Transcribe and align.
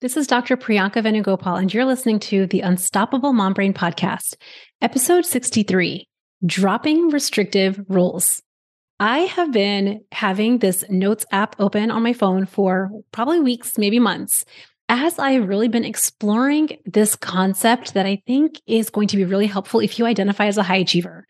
This 0.00 0.16
is 0.16 0.28
Dr. 0.28 0.56
Priyanka 0.56 1.02
Venugopal, 1.02 1.58
and 1.58 1.74
you're 1.74 1.84
listening 1.84 2.20
to 2.20 2.46
the 2.46 2.60
Unstoppable 2.60 3.32
Mom 3.32 3.52
Brain 3.52 3.74
Podcast, 3.74 4.36
episode 4.80 5.26
63 5.26 6.06
Dropping 6.46 7.08
Restrictive 7.08 7.84
Rules. 7.88 8.40
I 9.00 9.18
have 9.22 9.50
been 9.50 10.04
having 10.12 10.58
this 10.58 10.84
notes 10.88 11.26
app 11.32 11.56
open 11.58 11.90
on 11.90 12.04
my 12.04 12.12
phone 12.12 12.46
for 12.46 12.90
probably 13.10 13.40
weeks, 13.40 13.76
maybe 13.76 13.98
months, 13.98 14.44
as 14.88 15.18
I've 15.18 15.48
really 15.48 15.66
been 15.66 15.84
exploring 15.84 16.78
this 16.86 17.16
concept 17.16 17.94
that 17.94 18.06
I 18.06 18.22
think 18.24 18.60
is 18.68 18.90
going 18.90 19.08
to 19.08 19.16
be 19.16 19.24
really 19.24 19.48
helpful 19.48 19.80
if 19.80 19.98
you 19.98 20.06
identify 20.06 20.46
as 20.46 20.58
a 20.58 20.62
high 20.62 20.76
achiever. 20.76 21.26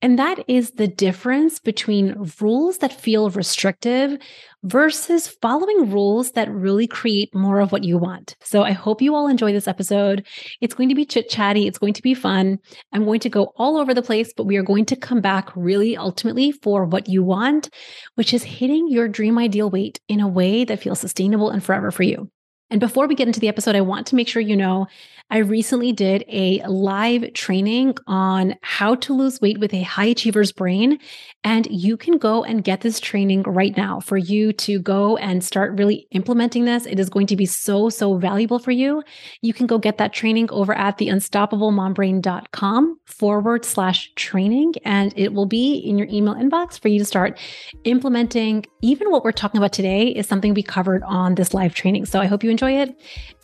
And 0.00 0.16
that 0.20 0.44
is 0.46 0.70
the 0.70 0.86
difference 0.86 1.58
between 1.58 2.30
rules 2.40 2.78
that 2.78 2.92
feel 2.92 3.30
restrictive 3.30 4.16
versus 4.64 5.26
following 5.26 5.90
rules 5.90 6.32
that 6.32 6.50
really 6.50 6.86
create 6.86 7.34
more 7.34 7.60
of 7.60 7.72
what 7.72 7.84
you 7.84 7.98
want. 7.98 8.36
So 8.42 8.62
I 8.62 8.72
hope 8.72 9.02
you 9.02 9.14
all 9.14 9.26
enjoy 9.26 9.52
this 9.52 9.66
episode. 9.68 10.26
It's 10.60 10.74
going 10.74 10.88
to 10.88 10.94
be 10.94 11.04
chit 11.04 11.28
chatty. 11.28 11.66
It's 11.66 11.78
going 11.78 11.94
to 11.94 12.02
be 12.02 12.14
fun. 12.14 12.58
I'm 12.92 13.04
going 13.04 13.20
to 13.20 13.28
go 13.28 13.52
all 13.56 13.76
over 13.76 13.92
the 13.94 14.02
place, 14.02 14.32
but 14.36 14.44
we 14.44 14.56
are 14.56 14.62
going 14.62 14.84
to 14.86 14.96
come 14.96 15.20
back 15.20 15.50
really 15.56 15.96
ultimately 15.96 16.52
for 16.52 16.84
what 16.84 17.08
you 17.08 17.22
want, 17.22 17.70
which 18.14 18.32
is 18.32 18.42
hitting 18.42 18.88
your 18.88 19.08
dream 19.08 19.38
ideal 19.38 19.70
weight 19.70 20.00
in 20.08 20.20
a 20.20 20.28
way 20.28 20.64
that 20.64 20.80
feels 20.80 21.00
sustainable 21.00 21.50
and 21.50 21.64
forever 21.64 21.90
for 21.90 22.02
you. 22.02 22.30
And 22.72 22.80
before 22.80 23.06
we 23.06 23.14
get 23.14 23.26
into 23.26 23.38
the 23.38 23.48
episode, 23.48 23.76
I 23.76 23.82
want 23.82 24.06
to 24.06 24.16
make 24.16 24.28
sure 24.28 24.40
you 24.40 24.56
know 24.56 24.86
I 25.32 25.38
recently 25.38 25.92
did 25.92 26.24
a 26.28 26.62
live 26.66 27.32
training 27.32 27.96
on 28.06 28.54
how 28.60 28.96
to 28.96 29.14
lose 29.14 29.40
weight 29.40 29.58
with 29.58 29.72
a 29.72 29.82
high 29.82 30.06
achiever's 30.06 30.52
brain. 30.52 30.98
And 31.42 31.66
you 31.70 31.96
can 31.96 32.18
go 32.18 32.44
and 32.44 32.62
get 32.62 32.82
this 32.82 33.00
training 33.00 33.42
right 33.44 33.74
now 33.74 34.00
for 34.00 34.18
you 34.18 34.52
to 34.52 34.78
go 34.78 35.16
and 35.16 35.42
start 35.42 35.78
really 35.78 36.06
implementing 36.10 36.66
this. 36.66 36.84
It 36.84 37.00
is 37.00 37.08
going 37.08 37.26
to 37.28 37.36
be 37.36 37.46
so, 37.46 37.88
so 37.88 38.18
valuable 38.18 38.58
for 38.58 38.72
you. 38.72 39.02
You 39.40 39.54
can 39.54 39.66
go 39.66 39.78
get 39.78 39.96
that 39.98 40.12
training 40.12 40.50
over 40.50 40.74
at 40.74 40.98
the 40.98 41.08
unstoppablemombrain.com 41.08 43.00
forward 43.06 43.64
slash 43.64 44.12
training. 44.14 44.74
And 44.84 45.14
it 45.16 45.32
will 45.32 45.46
be 45.46 45.76
in 45.76 45.96
your 45.96 46.08
email 46.08 46.34
inbox 46.34 46.78
for 46.78 46.88
you 46.88 46.98
to 46.98 47.06
start 47.06 47.40
implementing. 47.84 48.66
Even 48.82 49.10
what 49.10 49.24
we're 49.24 49.32
talking 49.32 49.58
about 49.58 49.72
today 49.72 50.08
is 50.08 50.26
something 50.26 50.52
we 50.52 50.62
covered 50.62 51.02
on 51.04 51.36
this 51.36 51.54
live 51.54 51.74
training. 51.74 52.04
So 52.04 52.20
I 52.20 52.26
hope 52.26 52.44
you 52.44 52.50
enjoy 52.50 52.61
it. 52.70 52.94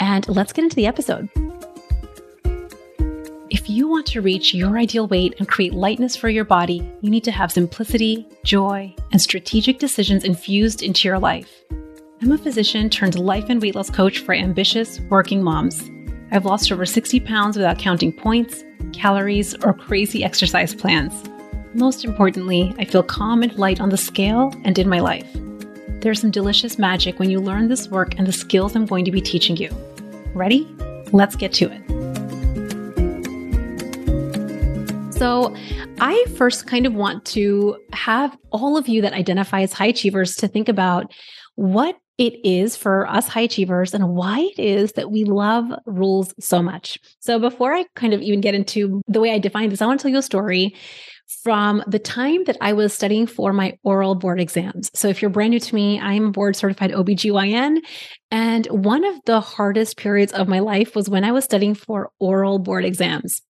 And 0.00 0.28
let's 0.28 0.52
get 0.52 0.64
into 0.64 0.77
the 0.77 0.86
episode. 0.86 1.28
If 3.50 3.70
you 3.70 3.88
want 3.88 4.06
to 4.06 4.20
reach 4.20 4.52
your 4.52 4.78
ideal 4.78 5.06
weight 5.06 5.34
and 5.38 5.48
create 5.48 5.72
lightness 5.72 6.14
for 6.14 6.28
your 6.28 6.44
body, 6.44 6.86
you 7.00 7.11
need 7.11 7.24
to 7.24 7.30
have 7.30 7.50
simplicity, 7.50 8.27
joy, 8.44 8.94
and 9.11 9.20
strategic 9.20 9.78
decisions 9.78 10.24
infused 10.24 10.83
into 10.83 11.08
your 11.08 11.19
life. 11.19 11.50
I'm 12.20 12.33
a 12.33 12.39
physician 12.39 12.91
turned 12.91 13.19
life 13.19 13.46
and 13.48 13.62
weight 13.62 13.74
loss 13.74 13.91
coach 13.91 14.19
for 14.19 14.34
ambitious 14.34 15.00
working 15.08 15.42
moms. 15.42 15.91
I've 16.30 16.44
lost 16.44 16.70
over 16.70 16.84
60 16.84 17.20
pounds 17.20 17.56
without 17.56 17.78
counting 17.78 18.12
points, 18.12 18.64
calories, 18.92 19.55
or 19.64 19.72
crazy 19.72 20.24
exercise 20.24 20.74
plans. 20.74 21.24
Most 21.74 22.05
importantly, 22.05 22.74
I 22.78 22.84
feel 22.84 23.02
calm 23.02 23.42
and 23.42 23.56
light 23.58 23.80
on 23.80 23.89
the 23.89 23.96
scale 23.96 24.52
and 24.64 24.78
in 24.78 24.89
my 24.89 25.00
life. 25.00 25.28
There's 26.00 26.20
some 26.20 26.30
delicious 26.30 26.78
magic 26.78 27.18
when 27.18 27.28
you 27.28 27.41
learn 27.41 27.66
this 27.66 27.88
work 27.88 28.16
and 28.18 28.27
the 28.27 28.32
skills 28.32 28.77
I'm 28.77 28.86
going 28.86 29.04
to 29.04 29.10
be 29.10 29.20
teaching 29.20 29.56
you. 29.56 29.68
Ready? 30.32 30.64
Let's 31.12 31.34
get 31.34 31.52
to 31.55 31.68
it. 31.72 31.82
So, 35.12 35.52
I 36.00 36.24
first 36.36 36.68
kind 36.68 36.86
of 36.86 36.94
want 36.94 37.24
to 37.27 37.77
have 37.92 38.38
all 38.52 38.77
of 38.77 38.86
you 38.86 39.02
that 39.02 39.12
identify 39.12 39.62
as 39.62 39.72
high 39.72 39.86
achievers 39.86 40.36
to 40.36 40.46
think 40.46 40.68
about 40.68 41.12
what 41.56 41.96
it 42.18 42.34
is 42.44 42.77
for 42.77 43.08
us 43.08 43.27
high 43.27 43.40
achievers 43.40 43.92
and 43.92 44.10
why 44.10 44.48
it 44.56 44.60
is 44.60 44.92
that 44.92 45.10
we 45.10 45.24
love 45.24 45.72
rules 45.86 46.33
so 46.38 46.62
much. 46.62 47.00
So, 47.18 47.40
before 47.40 47.74
I 47.74 47.86
kind 47.96 48.14
of 48.14 48.22
even 48.22 48.40
get 48.40 48.55
into 48.55 49.02
the 49.08 49.18
way 49.18 49.33
I 49.33 49.40
define 49.40 49.70
this, 49.70 49.83
I 49.83 49.86
want 49.86 49.98
to 49.98 50.02
tell 50.05 50.12
you 50.12 50.18
a 50.18 50.22
story 50.22 50.77
from 51.44 51.82
the 51.86 51.98
time 51.98 52.44
that 52.44 52.56
I 52.60 52.72
was 52.72 52.92
studying 52.92 53.27
for 53.27 53.52
my 53.52 53.78
oral 53.83 54.14
board 54.14 54.40
exams. 54.40 54.90
So, 54.94 55.08
if 55.08 55.20
you're 55.20 55.30
brand 55.30 55.50
new 55.50 55.61
to 55.61 55.74
me, 55.74 56.00
I'm 56.00 56.33
board 56.33 56.56
certified 56.56 56.92
OBGYN. 56.92 57.78
And 58.30 58.66
one 58.66 59.05
of 59.05 59.14
the 59.27 59.40
hardest 59.40 59.96
periods 59.96 60.33
of 60.33 60.48
my 60.48 60.58
life 60.61 60.96
was 60.96 61.08
when 61.08 61.24
I 61.24 61.33
was 61.33 61.44
studying 61.44 61.74
for 61.74 62.11
oral 62.18 62.58
board 62.58 62.84
exams. 62.84 63.42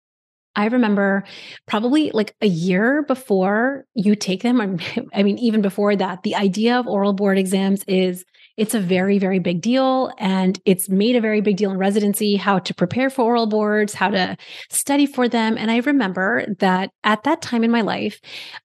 I 0.56 0.66
remember 0.66 1.22
probably 1.66 2.10
like 2.10 2.34
a 2.42 2.48
year 2.48 3.04
before 3.04 3.84
you 3.94 4.16
take 4.16 4.42
them, 4.42 4.60
I 5.14 5.22
mean, 5.22 5.38
even 5.38 5.62
before 5.62 5.94
that, 5.94 6.24
the 6.24 6.34
idea 6.34 6.78
of 6.78 6.88
oral 6.88 7.12
board 7.12 7.38
exams 7.38 7.84
is 7.86 8.24
it's 8.58 8.74
a 8.74 8.80
very, 8.80 9.18
very 9.18 9.38
big 9.38 9.62
deal. 9.62 10.10
And 10.18 10.60
it's 10.64 10.88
made 10.88 11.16
a 11.16 11.20
very 11.20 11.40
big 11.40 11.56
deal 11.56 11.70
in 11.70 11.78
residency 11.78 12.36
how 12.36 12.58
to 12.58 12.74
prepare 12.74 13.08
for 13.08 13.24
oral 13.24 13.46
boards, 13.46 13.94
how 13.94 14.08
to 14.10 14.36
study 14.68 15.06
for 15.06 15.28
them. 15.28 15.56
And 15.56 15.70
I 15.70 15.78
remember 15.78 16.44
that 16.58 16.90
at 17.04 17.22
that 17.22 17.40
time 17.40 17.62
in 17.62 17.70
my 17.70 17.82
life, 17.82 18.20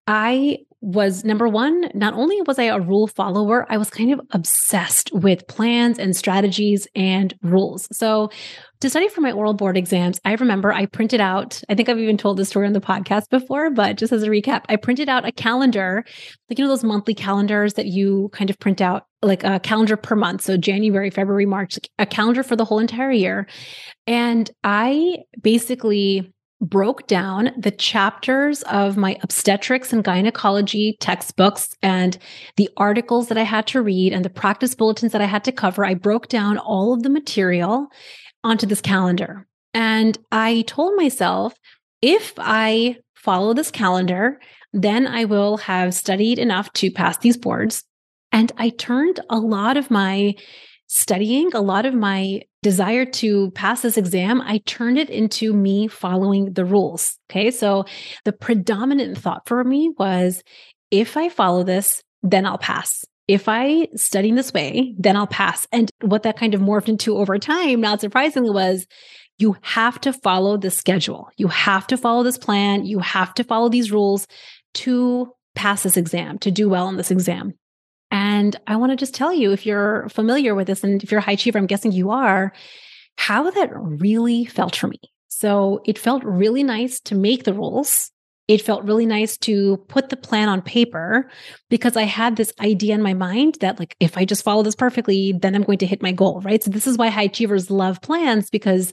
I 0.07 0.57
was 0.81 1.23
number 1.23 1.47
one, 1.47 1.89
not 1.93 2.13
only 2.13 2.41
was 2.41 2.59
I 2.59 2.63
a 2.63 2.79
rule 2.79 3.07
follower, 3.07 3.65
I 3.69 3.77
was 3.77 3.89
kind 3.89 4.11
of 4.11 4.19
obsessed 4.31 5.13
with 5.13 5.47
plans 5.47 5.97
and 5.97 6.13
strategies 6.13 6.87
and 6.93 7.33
rules. 7.41 7.87
So 7.95 8.31
to 8.83 8.89
study 8.89 9.07
for 9.07 9.21
my 9.21 9.31
oral 9.31 9.53
board 9.53 9.77
exams, 9.77 10.19
I 10.25 10.33
remember 10.33 10.73
I 10.73 10.87
printed 10.87 11.21
out, 11.21 11.61
I 11.69 11.73
think 11.75 11.87
I've 11.87 11.99
even 11.99 12.17
told 12.17 12.35
this 12.35 12.49
story 12.49 12.67
on 12.67 12.73
the 12.73 12.81
podcast 12.81 13.29
before, 13.29 13.69
but 13.69 13.95
just 13.95 14.11
as 14.11 14.23
a 14.23 14.27
recap, 14.27 14.65
I 14.67 14.75
printed 14.75 15.07
out 15.07 15.25
a 15.25 15.31
calendar, 15.31 16.03
like, 16.49 16.59
you 16.59 16.65
know, 16.65 16.69
those 16.69 16.83
monthly 16.83 17.13
calendars 17.13 17.75
that 17.75 17.85
you 17.85 18.29
kind 18.33 18.49
of 18.49 18.59
print 18.59 18.81
out, 18.81 19.05
like 19.21 19.45
a 19.45 19.61
calendar 19.61 19.95
per 19.95 20.17
month. 20.17 20.41
So 20.41 20.57
January, 20.57 21.09
February, 21.09 21.45
March, 21.45 21.79
a 21.97 22.05
calendar 22.05 22.43
for 22.43 22.57
the 22.57 22.65
whole 22.65 22.79
entire 22.79 23.11
year. 23.11 23.47
And 24.05 24.51
I 24.65 25.19
basically 25.41 26.33
broke 26.59 27.07
down 27.07 27.51
the 27.57 27.71
chapters 27.71 28.63
of 28.63 28.97
my 28.97 29.17
obstetrics 29.23 29.93
and 29.93 30.03
gynecology 30.03 30.97
textbooks 30.99 31.69
and 31.81 32.17
the 32.57 32.69
articles 32.75 33.29
that 33.29 33.37
I 33.37 33.43
had 33.43 33.65
to 33.67 33.81
read 33.81 34.11
and 34.11 34.25
the 34.25 34.29
practice 34.29 34.75
bulletins 34.75 35.13
that 35.13 35.21
I 35.21 35.25
had 35.25 35.45
to 35.45 35.53
cover. 35.53 35.85
I 35.85 35.93
broke 35.93 36.27
down 36.27 36.57
all 36.57 36.93
of 36.93 37.03
the 37.03 37.09
material 37.09 37.87
onto 38.43 38.65
this 38.65 38.81
calendar. 38.81 39.47
And 39.73 40.17
I 40.31 40.63
told 40.67 40.95
myself, 40.95 41.53
if 42.01 42.33
I 42.37 42.97
follow 43.15 43.53
this 43.53 43.71
calendar, 43.71 44.39
then 44.73 45.07
I 45.07 45.25
will 45.25 45.57
have 45.57 45.93
studied 45.93 46.39
enough 46.39 46.71
to 46.73 46.91
pass 46.91 47.17
these 47.17 47.37
boards. 47.37 47.83
And 48.31 48.51
I 48.57 48.69
turned 48.69 49.19
a 49.29 49.37
lot 49.37 49.77
of 49.77 49.89
my 49.89 50.35
studying, 50.87 51.51
a 51.53 51.61
lot 51.61 51.85
of 51.85 51.93
my 51.93 52.41
desire 52.61 53.05
to 53.05 53.51
pass 53.51 53.81
this 53.81 53.97
exam, 53.97 54.41
I 54.41 54.59
turned 54.65 54.97
it 54.97 55.09
into 55.09 55.53
me 55.53 55.87
following 55.87 56.53
the 56.53 56.65
rules. 56.65 57.17
Okay. 57.29 57.51
So 57.51 57.85
the 58.25 58.33
predominant 58.33 59.17
thought 59.17 59.47
for 59.47 59.63
me 59.63 59.93
was 59.97 60.43
if 60.89 61.17
I 61.17 61.29
follow 61.29 61.63
this, 61.63 62.03
then 62.23 62.45
I'll 62.45 62.57
pass. 62.57 63.05
If 63.27 63.47
I 63.47 63.87
study 63.95 64.31
this 64.31 64.53
way, 64.53 64.95
then 64.97 65.15
I'll 65.15 65.27
pass. 65.27 65.67
And 65.71 65.89
what 66.01 66.23
that 66.23 66.37
kind 66.37 66.53
of 66.53 66.61
morphed 66.61 66.89
into 66.89 67.17
over 67.17 67.37
time, 67.37 67.79
not 67.79 68.01
surprisingly, 68.01 68.49
was 68.49 68.85
you 69.37 69.55
have 69.61 69.99
to 70.01 70.13
follow 70.13 70.57
the 70.57 70.69
schedule. 70.69 71.29
You 71.37 71.47
have 71.47 71.87
to 71.87 71.97
follow 71.97 72.23
this 72.23 72.37
plan. 72.37 72.85
You 72.85 72.99
have 72.99 73.33
to 73.35 73.43
follow 73.43 73.69
these 73.69 73.91
rules 73.91 74.27
to 74.75 75.31
pass 75.55 75.83
this 75.83 75.97
exam, 75.97 76.37
to 76.39 76.51
do 76.51 76.69
well 76.69 76.89
in 76.89 76.97
this 76.97 77.11
exam. 77.11 77.53
And 78.11 78.55
I 78.67 78.75
want 78.75 78.91
to 78.91 78.95
just 78.95 79.15
tell 79.15 79.33
you 79.33 79.51
if 79.51 79.65
you're 79.65 80.07
familiar 80.09 80.53
with 80.53 80.67
this 80.67 80.83
and 80.83 81.01
if 81.01 81.11
you're 81.11 81.19
a 81.19 81.23
high 81.23 81.31
achiever, 81.33 81.57
I'm 81.57 81.65
guessing 81.65 81.91
you 81.91 82.11
are, 82.11 82.53
how 83.17 83.49
that 83.49 83.69
really 83.73 84.45
felt 84.45 84.75
for 84.75 84.87
me. 84.87 84.99
So 85.29 85.81
it 85.85 85.97
felt 85.97 86.23
really 86.23 86.63
nice 86.63 86.99
to 87.01 87.15
make 87.15 87.43
the 87.43 87.53
rules. 87.53 88.11
It 88.47 88.61
felt 88.61 88.83
really 88.83 89.05
nice 89.05 89.37
to 89.39 89.77
put 89.87 90.09
the 90.09 90.17
plan 90.17 90.49
on 90.49 90.61
paper 90.61 91.29
because 91.69 91.95
I 91.95 92.03
had 92.03 92.35
this 92.35 92.51
idea 92.59 92.93
in 92.93 93.01
my 93.01 93.13
mind 93.13 93.57
that, 93.61 93.79
like, 93.79 93.95
if 93.99 94.17
I 94.17 94.25
just 94.25 94.43
follow 94.43 94.63
this 94.63 94.75
perfectly, 94.75 95.31
then 95.31 95.55
I'm 95.55 95.63
going 95.63 95.77
to 95.77 95.85
hit 95.85 96.01
my 96.01 96.11
goal, 96.11 96.41
right? 96.41 96.61
So, 96.61 96.69
this 96.69 96.85
is 96.85 96.97
why 96.97 97.07
high 97.07 97.23
achievers 97.23 97.71
love 97.71 98.01
plans 98.01 98.49
because 98.49 98.91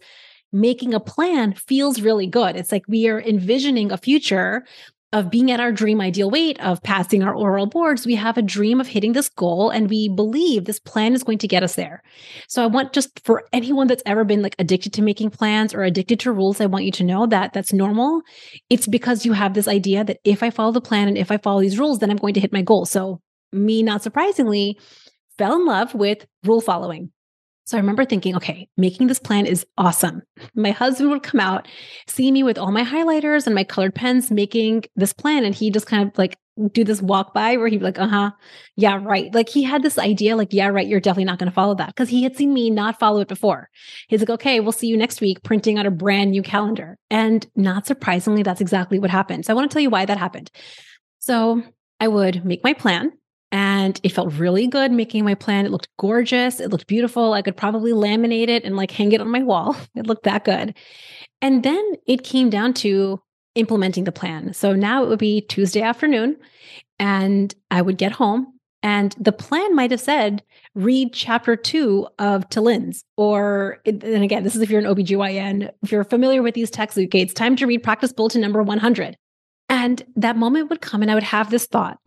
making 0.52 0.94
a 0.94 1.00
plan 1.00 1.54
feels 1.54 2.00
really 2.00 2.26
good. 2.26 2.56
It's 2.56 2.72
like 2.72 2.84
we 2.88 3.08
are 3.08 3.20
envisioning 3.20 3.92
a 3.92 3.96
future 3.96 4.64
of 5.12 5.30
being 5.30 5.50
at 5.50 5.58
our 5.58 5.72
dream 5.72 6.00
ideal 6.00 6.30
weight, 6.30 6.60
of 6.60 6.82
passing 6.82 7.22
our 7.22 7.34
oral 7.34 7.66
boards, 7.66 8.06
we 8.06 8.14
have 8.14 8.38
a 8.38 8.42
dream 8.42 8.80
of 8.80 8.86
hitting 8.86 9.12
this 9.12 9.28
goal 9.28 9.70
and 9.70 9.90
we 9.90 10.08
believe 10.08 10.64
this 10.64 10.78
plan 10.78 11.14
is 11.14 11.24
going 11.24 11.38
to 11.38 11.48
get 11.48 11.64
us 11.64 11.74
there. 11.74 12.02
So 12.48 12.62
I 12.62 12.66
want 12.66 12.92
just 12.92 13.20
for 13.24 13.44
anyone 13.52 13.88
that's 13.88 14.04
ever 14.06 14.24
been 14.24 14.42
like 14.42 14.54
addicted 14.58 14.92
to 14.94 15.02
making 15.02 15.30
plans 15.30 15.74
or 15.74 15.82
addicted 15.82 16.20
to 16.20 16.32
rules, 16.32 16.60
I 16.60 16.66
want 16.66 16.84
you 16.84 16.92
to 16.92 17.04
know 17.04 17.26
that 17.26 17.52
that's 17.52 17.72
normal. 17.72 18.22
It's 18.68 18.86
because 18.86 19.26
you 19.26 19.32
have 19.32 19.54
this 19.54 19.66
idea 19.66 20.04
that 20.04 20.20
if 20.24 20.42
I 20.42 20.50
follow 20.50 20.72
the 20.72 20.80
plan 20.80 21.08
and 21.08 21.18
if 21.18 21.32
I 21.32 21.38
follow 21.38 21.60
these 21.60 21.78
rules, 21.78 21.98
then 21.98 22.10
I'm 22.10 22.16
going 22.16 22.34
to 22.34 22.40
hit 22.40 22.52
my 22.52 22.62
goal. 22.62 22.86
So 22.86 23.20
me, 23.52 23.82
not 23.82 24.04
surprisingly, 24.04 24.78
fell 25.38 25.56
in 25.56 25.66
love 25.66 25.92
with 25.92 26.24
rule 26.44 26.60
following. 26.60 27.10
So 27.70 27.76
I 27.76 27.80
remember 27.80 28.04
thinking, 28.04 28.34
okay, 28.34 28.68
making 28.76 29.06
this 29.06 29.20
plan 29.20 29.46
is 29.46 29.64
awesome. 29.78 30.22
My 30.56 30.72
husband 30.72 31.08
would 31.10 31.22
come 31.22 31.38
out, 31.38 31.68
see 32.08 32.32
me 32.32 32.42
with 32.42 32.58
all 32.58 32.72
my 32.72 32.82
highlighters 32.82 33.46
and 33.46 33.54
my 33.54 33.62
colored 33.62 33.94
pens 33.94 34.28
making 34.28 34.86
this 34.96 35.12
plan. 35.12 35.44
And 35.44 35.54
he 35.54 35.70
just 35.70 35.86
kind 35.86 36.02
of 36.02 36.18
like 36.18 36.36
do 36.72 36.82
this 36.82 37.00
walk 37.00 37.32
by 37.32 37.56
where 37.56 37.68
he'd 37.68 37.78
be 37.78 37.84
like, 37.84 38.00
uh 38.00 38.08
huh, 38.08 38.30
yeah, 38.74 38.98
right. 39.00 39.32
Like 39.32 39.48
he 39.48 39.62
had 39.62 39.84
this 39.84 39.98
idea, 39.98 40.34
like, 40.34 40.52
yeah, 40.52 40.66
right, 40.66 40.88
you're 40.88 40.98
definitely 40.98 41.26
not 41.26 41.38
going 41.38 41.48
to 41.48 41.54
follow 41.54 41.76
that 41.76 41.90
because 41.90 42.08
he 42.08 42.24
had 42.24 42.36
seen 42.36 42.52
me 42.52 42.70
not 42.70 42.98
follow 42.98 43.20
it 43.20 43.28
before. 43.28 43.68
He's 44.08 44.18
like, 44.18 44.30
okay, 44.30 44.58
we'll 44.58 44.72
see 44.72 44.88
you 44.88 44.96
next 44.96 45.20
week 45.20 45.40
printing 45.44 45.78
out 45.78 45.86
a 45.86 45.92
brand 45.92 46.32
new 46.32 46.42
calendar. 46.42 46.98
And 47.08 47.46
not 47.54 47.86
surprisingly, 47.86 48.42
that's 48.42 48.60
exactly 48.60 48.98
what 48.98 49.10
happened. 49.10 49.46
So 49.46 49.52
I 49.52 49.54
want 49.54 49.70
to 49.70 49.72
tell 49.72 49.82
you 49.82 49.90
why 49.90 50.06
that 50.06 50.18
happened. 50.18 50.50
So 51.20 51.62
I 52.00 52.08
would 52.08 52.44
make 52.44 52.64
my 52.64 52.72
plan 52.72 53.12
and 53.52 54.00
it 54.02 54.10
felt 54.10 54.32
really 54.34 54.66
good 54.66 54.92
making 54.92 55.24
my 55.24 55.34
plan. 55.34 55.66
It 55.66 55.72
looked 55.72 55.88
gorgeous. 55.98 56.60
It 56.60 56.70
looked 56.70 56.86
beautiful. 56.86 57.32
I 57.32 57.42
could 57.42 57.56
probably 57.56 57.92
laminate 57.92 58.48
it 58.48 58.64
and 58.64 58.76
like 58.76 58.90
hang 58.90 59.12
it 59.12 59.20
on 59.20 59.30
my 59.30 59.42
wall. 59.42 59.76
It 59.94 60.06
looked 60.06 60.24
that 60.24 60.44
good. 60.44 60.74
And 61.42 61.62
then 61.62 61.92
it 62.06 62.22
came 62.22 62.50
down 62.50 62.74
to 62.74 63.20
implementing 63.54 64.04
the 64.04 64.12
plan. 64.12 64.52
So 64.54 64.74
now 64.74 65.02
it 65.02 65.08
would 65.08 65.18
be 65.18 65.40
Tuesday 65.40 65.82
afternoon 65.82 66.36
and 66.98 67.54
I 67.70 67.82
would 67.82 67.98
get 67.98 68.12
home 68.12 68.60
and 68.82 69.14
the 69.18 69.32
plan 69.32 69.74
might 69.74 69.90
have 69.90 70.00
said, 70.00 70.42
read 70.74 71.12
chapter 71.12 71.54
two 71.54 72.08
of 72.18 72.48
TeLinde's. 72.48 73.04
Or, 73.16 73.78
and 73.84 74.24
again, 74.24 74.42
this 74.42 74.56
is 74.56 74.62
if 74.62 74.70
you're 74.70 74.80
an 74.80 74.86
OBGYN, 74.86 75.70
if 75.82 75.92
you're 75.92 76.04
familiar 76.04 76.42
with 76.42 76.54
these 76.54 76.70
texts, 76.70 76.98
okay, 76.98 77.20
it's 77.20 77.34
time 77.34 77.56
to 77.56 77.66
read 77.66 77.82
practice 77.82 78.12
bulletin 78.12 78.40
number 78.40 78.62
100. 78.62 79.16
And 79.68 80.02
that 80.16 80.36
moment 80.36 80.70
would 80.70 80.80
come 80.80 81.02
and 81.02 81.10
I 81.10 81.14
would 81.14 81.22
have 81.22 81.50
this 81.50 81.66
thought, 81.66 81.98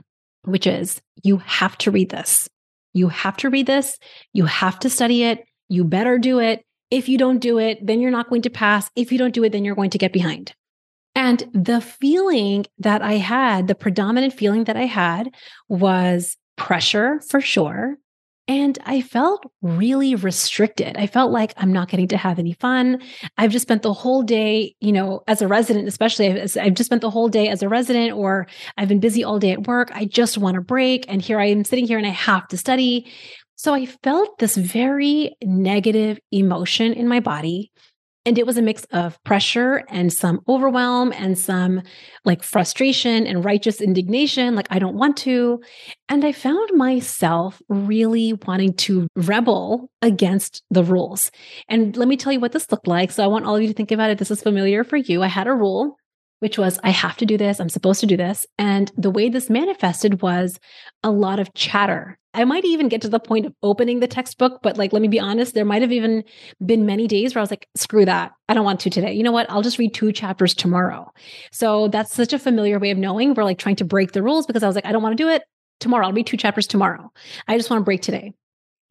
which 0.44 0.68
is, 0.68 1.02
you 1.24 1.38
have 1.38 1.78
to 1.80 1.92
read 1.92 2.10
this. 2.10 2.50
You 2.94 3.08
have 3.10 3.38
to 3.38 3.50
read 3.50 3.66
this. 3.66 3.98
You 4.34 4.46
have 4.46 4.80
to 4.80 4.90
study 4.90 5.24
it. 5.24 5.44
You 5.70 5.84
better 5.84 6.18
do 6.18 6.40
it. 6.40 6.64
If 6.92 7.10
you 7.10 7.18
don't 7.18 7.40
do 7.40 7.58
it, 7.58 7.86
then 7.86 8.02
you're 8.02 8.12
not 8.12 8.30
going 8.30 8.44
to 8.44 8.50
pass. 8.50 8.90
If 8.96 9.12
you 9.12 9.18
don't 9.18 9.34
do 9.34 9.44
it, 9.44 9.52
then 9.52 9.66
you're 9.66 9.76
going 9.76 9.90
to 9.90 9.98
get 9.98 10.14
behind. 10.14 10.54
And 11.16 11.44
the 11.54 11.82
feeling 11.82 12.66
that 12.80 13.02
I 13.02 13.14
had, 13.14 13.68
the 13.68 13.76
predominant 13.76 14.34
feeling 14.34 14.66
that 14.66 14.78
I 14.78 14.86
had 14.86 15.34
was 15.70 16.38
pressure 16.56 17.20
for 17.30 17.42
sure. 17.42 17.98
And 18.48 18.78
I 18.86 19.00
felt 19.02 19.46
really 19.62 20.16
restricted. 20.16 20.98
I 20.98 21.08
felt 21.08 21.32
like 21.32 21.54
I'm 21.56 21.72
not 21.72 21.88
getting 21.88 22.10
to 22.10 22.18
have 22.18 22.40
any 22.40 22.52
fun. 22.54 23.02
I've 23.38 23.52
just 23.52 23.64
spent 23.64 23.84
the 23.84 23.94
whole 23.94 24.22
day, 24.22 24.76
you 24.82 24.92
know, 24.92 25.22
as 25.28 25.42
a 25.42 25.48
resident, 25.48 25.88
especially 25.88 26.42
I've 26.42 26.74
just 26.74 26.88
spent 26.88 27.02
the 27.02 27.10
whole 27.10 27.30
day 27.30 27.48
as 27.48 27.64
a 27.64 27.70
resident, 27.70 28.12
or 28.18 28.48
I've 28.78 28.90
been 28.90 29.00
busy 29.00 29.24
all 29.24 29.40
day 29.40 29.52
at 29.52 29.66
work. 29.66 29.92
I 29.94 30.04
just 30.04 30.38
want 30.38 30.58
a 30.58 30.62
break. 30.62 31.06
And 31.08 31.22
here 31.22 31.40
I 31.40 31.46
am 31.46 31.64
sitting 31.64 31.88
here 31.88 31.98
and 31.98 32.06
I 32.06 32.12
have 32.12 32.48
to 32.50 32.58
study. 32.58 33.10
So 33.56 33.74
I 33.74 33.86
felt 33.86 34.38
this 34.40 34.58
very 34.58 35.34
negative 35.42 36.20
emotion 36.34 36.92
in 36.92 37.08
my 37.08 37.22
body. 37.22 37.72
And 38.26 38.38
it 38.38 38.46
was 38.46 38.58
a 38.58 38.62
mix 38.62 38.86
of 38.92 39.22
pressure 39.24 39.84
and 39.90 40.12
some 40.12 40.40
overwhelm 40.48 41.12
and 41.12 41.38
some 41.38 41.82
like 42.24 42.42
frustration 42.42 43.28
and 43.28 43.44
righteous 43.44 43.82
indignation, 43.82 44.56
like, 44.56 44.68
I 44.70 44.80
don't 44.80 44.96
want 44.96 45.18
to. 45.18 45.62
And 46.08 46.24
I 46.24 46.32
found 46.32 46.70
myself 46.74 47.62
really 47.68 48.34
wanting 48.46 48.76
to 48.76 49.08
rebel 49.16 49.90
against 50.02 50.64
the 50.70 50.84
rules. 50.84 51.32
And 51.68 51.98
let 51.98 52.08
me 52.08 52.16
tell 52.16 52.32
you 52.32 52.40
what 52.40 52.54
this 52.54 52.72
looked 52.72 52.88
like. 52.88 53.12
So 53.12 53.24
I 53.24 53.28
want 53.28 53.46
all 53.46 53.58
of 53.58 53.62
you 53.62 53.68
to 53.68 53.74
think 53.74 53.92
about 53.92 54.10
it. 54.10 54.20
This 54.20 54.32
is 54.32 54.42
familiar 54.42 54.86
for 54.86 54.98
you. 54.98 55.22
I 55.22 55.28
had 55.28 55.48
a 55.48 55.54
rule 55.54 55.98
which 56.44 56.58
was 56.58 56.78
I 56.84 56.90
have 56.90 57.16
to 57.18 57.26
do 57.26 57.38
this, 57.38 57.62
I'm 57.62 57.70
supposed 57.70 58.02
to 58.02 58.06
do 58.06 58.18
this. 58.18 58.46
And 58.58 58.92
the 58.98 59.10
way 59.10 59.30
this 59.30 59.50
manifested 59.50 60.22
was 60.22 60.60
a 61.02 61.10
lot 61.10 61.40
of 61.40 61.54
chatter. 61.54 62.20
I 62.34 62.46
might 62.46 62.66
even 62.66 62.90
get 62.90 63.02
to 63.02 63.10
the 63.10 63.20
point 63.20 63.46
of 63.46 63.54
opening 63.62 64.00
the 64.00 64.08
textbook, 64.08 64.62
but 64.64 64.78
like, 64.78 64.92
let 64.92 65.02
me 65.02 65.08
be 65.08 65.20
honest, 65.20 65.54
there 65.54 65.66
might 65.66 65.82
have 65.82 65.92
even 65.92 66.24
been 66.66 66.86
many 66.86 67.08
days 67.08 67.36
where 67.36 67.42
I 67.42 67.44
was 67.44 67.52
like, 67.52 67.68
screw 67.76 68.06
that. 68.06 68.32
I 68.50 68.54
don't 68.54 68.66
want 68.66 68.80
to 68.82 68.90
today. 68.90 69.14
You 69.14 69.24
know 69.24 69.32
what? 69.32 69.50
I'll 69.50 69.62
just 69.62 69.78
read 69.78 69.94
two 69.94 70.12
chapters 70.12 70.56
tomorrow. 70.56 71.12
So 71.52 71.90
that's 71.90 72.14
such 72.14 72.34
a 72.34 72.40
familiar 72.40 72.80
way 72.80 72.92
of 72.92 72.98
knowing 72.98 73.34
we're 73.34 73.44
like 73.44 73.60
trying 73.60 73.76
to 73.78 73.86
break 73.86 74.14
the 74.14 74.24
rules 74.24 74.48
because 74.48 74.64
I 74.64 74.68
was 74.68 74.76
like, 74.76 74.86
I 74.86 74.92
don't 74.92 75.04
want 75.04 75.18
to 75.18 75.24
do 75.24 75.30
it 75.30 75.44
tomorrow. 75.80 76.08
I'll 76.08 76.14
read 76.14 76.28
two 76.28 76.38
chapters 76.38 76.66
tomorrow. 76.66 77.12
I 77.48 77.58
just 77.58 77.70
want 77.70 77.82
to 77.82 77.86
break 77.86 78.02
today. 78.02 78.34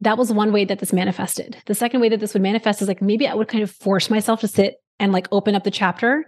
That 0.01 0.17
was 0.17 0.31
one 0.31 0.51
way 0.51 0.65
that 0.65 0.79
this 0.79 0.93
manifested. 0.93 1.57
The 1.65 1.75
second 1.75 2.01
way 2.01 2.09
that 2.09 2.19
this 2.19 2.33
would 2.33 2.43
manifest 2.43 2.81
is 2.81 2.87
like 2.87 3.01
maybe 3.01 3.27
I 3.27 3.33
would 3.33 3.47
kind 3.47 3.63
of 3.63 3.71
force 3.71 4.09
myself 4.09 4.41
to 4.41 4.47
sit 4.47 4.75
and 4.99 5.11
like 5.11 5.27
open 5.31 5.55
up 5.55 5.63
the 5.63 5.71
chapter 5.71 6.25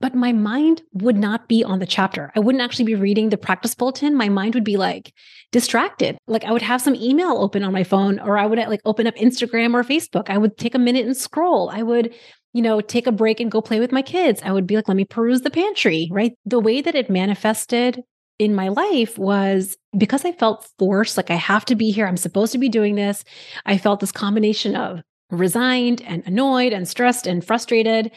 but 0.00 0.14
my 0.14 0.32
mind 0.32 0.82
would 0.92 1.16
not 1.16 1.48
be 1.48 1.64
on 1.64 1.78
the 1.78 1.86
chapter. 1.86 2.30
I 2.36 2.40
wouldn't 2.40 2.62
actually 2.62 2.84
be 2.84 2.94
reading 2.94 3.30
the 3.30 3.36
practice 3.36 3.74
bulletin. 3.74 4.14
My 4.14 4.28
mind 4.28 4.54
would 4.54 4.64
be 4.64 4.76
like 4.76 5.12
distracted. 5.50 6.18
Like 6.26 6.44
I 6.44 6.52
would 6.52 6.62
have 6.62 6.80
some 6.80 6.94
email 6.94 7.38
open 7.38 7.64
on 7.64 7.72
my 7.72 7.84
phone 7.84 8.18
or 8.20 8.38
I 8.38 8.46
would 8.46 8.58
like 8.58 8.80
open 8.84 9.06
up 9.06 9.16
Instagram 9.16 9.74
or 9.74 9.82
Facebook. 9.82 10.30
I 10.30 10.38
would 10.38 10.56
take 10.56 10.74
a 10.74 10.78
minute 10.78 11.06
and 11.06 11.16
scroll. 11.16 11.70
I 11.70 11.82
would, 11.82 12.14
you 12.52 12.62
know, 12.62 12.80
take 12.80 13.06
a 13.06 13.12
break 13.12 13.40
and 13.40 13.50
go 13.50 13.60
play 13.60 13.80
with 13.80 13.92
my 13.92 14.02
kids. 14.02 14.40
I 14.44 14.52
would 14.52 14.66
be 14.66 14.76
like, 14.76 14.88
let 14.88 14.96
me 14.96 15.04
peruse 15.04 15.42
the 15.42 15.50
pantry, 15.50 16.08
right? 16.12 16.32
The 16.46 16.60
way 16.60 16.80
that 16.80 16.94
it 16.94 17.10
manifested 17.10 18.02
in 18.38 18.54
my 18.54 18.68
life 18.68 19.18
was 19.18 19.76
because 19.96 20.24
I 20.24 20.32
felt 20.32 20.68
forced, 20.78 21.16
like 21.16 21.30
I 21.30 21.34
have 21.34 21.64
to 21.66 21.74
be 21.74 21.90
here. 21.90 22.06
I'm 22.06 22.16
supposed 22.16 22.52
to 22.52 22.58
be 22.58 22.68
doing 22.68 22.94
this. 22.94 23.24
I 23.66 23.78
felt 23.78 23.98
this 23.98 24.12
combination 24.12 24.76
of 24.76 25.00
resigned 25.30 26.02
and 26.02 26.22
annoyed 26.26 26.72
and 26.72 26.88
stressed 26.88 27.26
and 27.26 27.44
frustrated, 27.44 28.10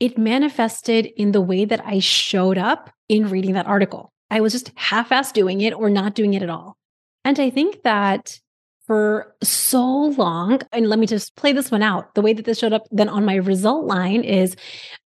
it 0.00 0.18
manifested 0.18 1.06
in 1.16 1.32
the 1.32 1.40
way 1.40 1.64
that 1.64 1.84
I 1.84 1.98
showed 1.98 2.58
up 2.58 2.90
in 3.08 3.30
reading 3.30 3.54
that 3.54 3.66
article. 3.66 4.12
I 4.30 4.40
was 4.40 4.52
just 4.52 4.72
half 4.76 5.08
assed 5.10 5.32
doing 5.32 5.60
it 5.60 5.72
or 5.72 5.88
not 5.88 6.14
doing 6.14 6.34
it 6.34 6.42
at 6.42 6.50
all. 6.50 6.76
And 7.24 7.38
I 7.40 7.50
think 7.50 7.82
that 7.82 8.38
for 8.86 9.34
so 9.42 9.84
long, 10.16 10.60
and 10.72 10.88
let 10.88 10.98
me 10.98 11.06
just 11.06 11.36
play 11.36 11.52
this 11.52 11.70
one 11.70 11.82
out. 11.82 12.14
The 12.14 12.22
way 12.22 12.32
that 12.32 12.46
this 12.46 12.58
showed 12.58 12.72
up 12.72 12.86
then 12.90 13.08
on 13.08 13.24
my 13.24 13.34
result 13.34 13.84
line 13.84 14.22
is 14.22 14.56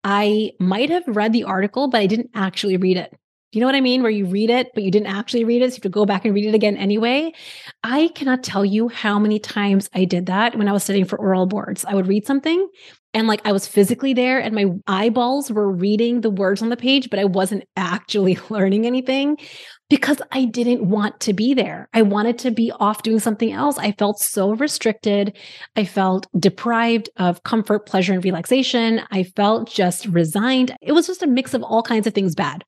I 0.04 0.52
might 0.60 0.92
have 0.92 1.04
read 1.08 1.34
the 1.34 1.46
article, 1.46 1.88
but 1.88 2.00
I 2.00 2.06
didn't 2.06 2.30
actually 2.36 2.78
read 2.78 2.98
it. 2.98 3.12
Do 3.52 3.60
you 3.60 3.62
know 3.62 3.68
what 3.68 3.76
I 3.76 3.82
mean? 3.82 4.02
Where 4.02 4.12
you 4.12 4.26
read 4.26 4.50
it, 4.50 4.70
but 4.74 4.84
you 4.84 4.92
didn't 4.92 5.14
actually 5.14 5.44
read 5.44 5.62
it. 5.62 5.72
So 5.72 5.74
you 5.74 5.78
have 5.78 5.82
to 5.84 5.90
go 5.90 6.06
back 6.06 6.24
and 6.24 6.34
read 6.34 6.46
it 6.46 6.56
again 6.56 6.78
anyway. 6.78 7.34
I 7.84 8.10
cannot 8.16 8.44
tell 8.44 8.64
you 8.64 8.88
how 8.88 9.20
many 9.20 9.40
times 9.40 9.90
I 9.94 10.06
did 10.06 10.28
that 10.28 10.56
when 10.56 10.70
I 10.70 10.72
was 10.72 10.84
studying 10.84 11.06
for 11.06 11.20
oral 11.20 11.48
boards. 11.48 11.84
I 11.84 11.96
would 11.96 12.08
read 12.08 12.26
something 12.26 12.68
and 13.14 13.28
like 13.28 13.42
I 13.46 13.52
was 13.52 13.68
physically 13.68 14.14
there 14.14 14.40
and 14.40 14.56
my 14.56 14.68
eyeballs 14.88 15.52
were 15.52 15.70
reading 15.70 16.22
the 16.22 16.30
words 16.30 16.62
on 16.62 16.70
the 16.70 16.78
page, 16.78 17.10
but 17.10 17.20
I 17.20 17.26
wasn't 17.26 17.66
actually 17.76 18.40
learning 18.50 18.86
anything 18.86 19.38
because 19.90 20.22
I 20.32 20.46
didn't 20.46 20.90
want 20.90 21.20
to 21.22 21.34
be 21.34 21.54
there. 21.54 21.90
I 21.94 22.04
wanted 22.04 22.38
to 22.40 22.52
be 22.52 22.72
off 22.80 23.04
doing 23.04 23.20
something 23.20 23.52
else. 23.52 23.78
I 23.78 23.92
felt 23.92 24.20
so 24.20 24.56
restricted. 24.56 25.38
I 25.76 25.84
felt 25.84 26.28
deprived 26.40 27.10
of 27.18 27.44
comfort, 27.44 27.86
pleasure, 27.86 28.14
and 28.14 28.24
relaxation. 28.24 29.02
I 29.12 29.24
felt 29.24 29.70
just 29.70 30.06
resigned. 30.06 30.74
It 30.82 30.94
was 30.94 31.08
just 31.08 31.24
a 31.24 31.28
mix 31.28 31.54
of 31.54 31.64
all 31.64 31.84
kinds 31.84 32.08
of 32.08 32.14
things 32.14 32.34
bad. 32.34 32.64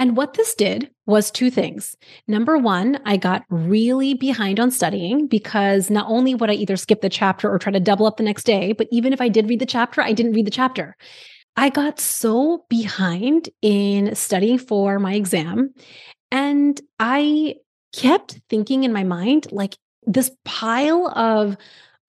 And 0.00 0.16
what 0.16 0.32
this 0.32 0.54
did 0.54 0.90
was 1.06 1.30
two 1.30 1.50
things. 1.50 1.94
Number 2.26 2.56
one, 2.56 3.00
I 3.04 3.18
got 3.18 3.44
really 3.50 4.14
behind 4.14 4.58
on 4.58 4.70
studying 4.70 5.26
because 5.26 5.90
not 5.90 6.06
only 6.08 6.34
would 6.34 6.48
I 6.48 6.54
either 6.54 6.78
skip 6.78 7.02
the 7.02 7.10
chapter 7.10 7.52
or 7.52 7.58
try 7.58 7.70
to 7.70 7.78
double 7.78 8.06
up 8.06 8.16
the 8.16 8.22
next 8.22 8.44
day, 8.44 8.72
but 8.72 8.88
even 8.90 9.12
if 9.12 9.20
I 9.20 9.28
did 9.28 9.48
read 9.48 9.60
the 9.60 9.66
chapter, 9.66 10.00
I 10.00 10.14
didn't 10.14 10.32
read 10.32 10.46
the 10.46 10.50
chapter. 10.50 10.96
I 11.54 11.68
got 11.68 12.00
so 12.00 12.64
behind 12.70 13.50
in 13.60 14.14
studying 14.14 14.56
for 14.56 14.98
my 14.98 15.12
exam. 15.12 15.74
And 16.30 16.80
I 16.98 17.56
kept 17.94 18.40
thinking 18.48 18.84
in 18.84 18.94
my 18.94 19.04
mind, 19.04 19.48
like, 19.52 19.76
this 20.06 20.30
pile 20.46 21.08
of 21.14 21.58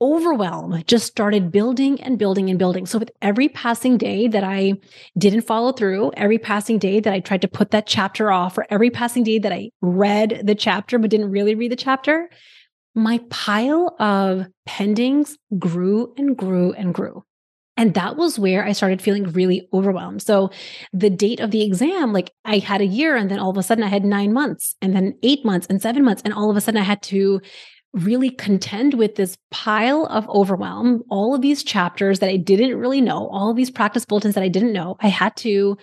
overwhelm 0.01 0.84
just 0.88 1.05
started 1.05 1.51
building 1.51 2.01
and 2.01 2.17
building 2.17 2.50
and 2.50 2.58
building. 2.58 2.86
So, 2.86 2.98
with 3.00 3.12
every 3.22 3.48
passing 3.48 3.98
day 3.98 4.27
that 4.27 4.43
I 4.43 4.74
didn't 5.17 5.41
follow 5.41 5.72
through, 5.72 6.12
every 6.17 6.39
passing 6.39 6.79
day 6.79 7.00
that 7.00 7.13
I 7.13 7.20
tried 7.20 7.43
to 7.43 7.48
put 7.48 7.72
that 7.72 7.88
chapter 7.88 8.31
off, 8.31 8.58
or 8.58 8.65
every 8.70 8.89
passing 8.89 9.24
day 9.24 9.39
that 9.39 9.51
I 9.53 9.70
read 9.81 10.41
the 10.43 10.55
chapter 10.55 10.98
but 10.98 11.12
didn't 11.12 11.31
really 11.31 11.55
read 11.55 11.72
the 11.72 11.75
chapter, 11.75 12.29
my 12.96 13.22
pile 13.29 13.96
of 14.00 14.48
pendings 14.67 15.36
grew 15.58 16.13
and 16.17 16.36
grew 16.36 16.74
and 16.74 16.93
grew. 16.93 17.24
And 17.77 17.93
that 17.93 18.17
was 18.17 18.38
where 18.38 18.65
I 18.65 18.74
started 18.74 19.01
feeling 19.01 19.24
really 19.31 19.67
overwhelmed. 19.74 20.22
So, 20.22 20.50
the 20.91 21.10
date 21.10 21.39
of 21.39 21.51
the 21.51 21.63
exam, 21.63 22.12
like 22.12 22.31
I 22.43 22.58
had 22.58 22.81
a 22.81 22.86
year, 22.86 23.15
and 23.15 23.29
then 23.29 23.39
all 23.39 23.51
of 23.51 23.58
a 23.58 23.63
sudden 23.63 23.84
I 23.84 23.88
had 23.88 24.03
nine 24.03 24.34
months, 24.34 24.75
and 24.81 24.96
then 24.96 25.17
eight 25.24 25.46
months, 25.46 25.67
and 25.67 25.81
seven 25.81 26.03
months. 26.03 26.22
And 26.25 26.34
all 26.34 26.50
of 26.50 26.58
a 26.58 26.62
sudden 26.62 26.81
I 26.81 26.86
had 26.86 27.01
to 27.03 27.39
really 27.93 28.29
contend 28.29 28.93
with 28.93 29.15
this 29.15 29.38
pile 29.51 30.05
of 30.05 30.27
overwhelm, 30.29 31.03
all 31.10 31.36
of 31.36 31.41
these 31.41 31.63
chapters 31.63 32.19
that 32.19 32.29
I 32.29 32.38
didn't 32.38 32.77
really 32.77 33.01
know, 33.01 33.27
all 33.27 33.50
of 33.50 33.57
these 33.57 33.71
practice 33.71 34.05
bulletins 34.05 34.36
that 34.36 34.43
I 34.43 34.48
didn't 34.48 34.74
know. 34.74 34.95
I 35.01 35.10
had 35.10 35.36
to 35.38 35.77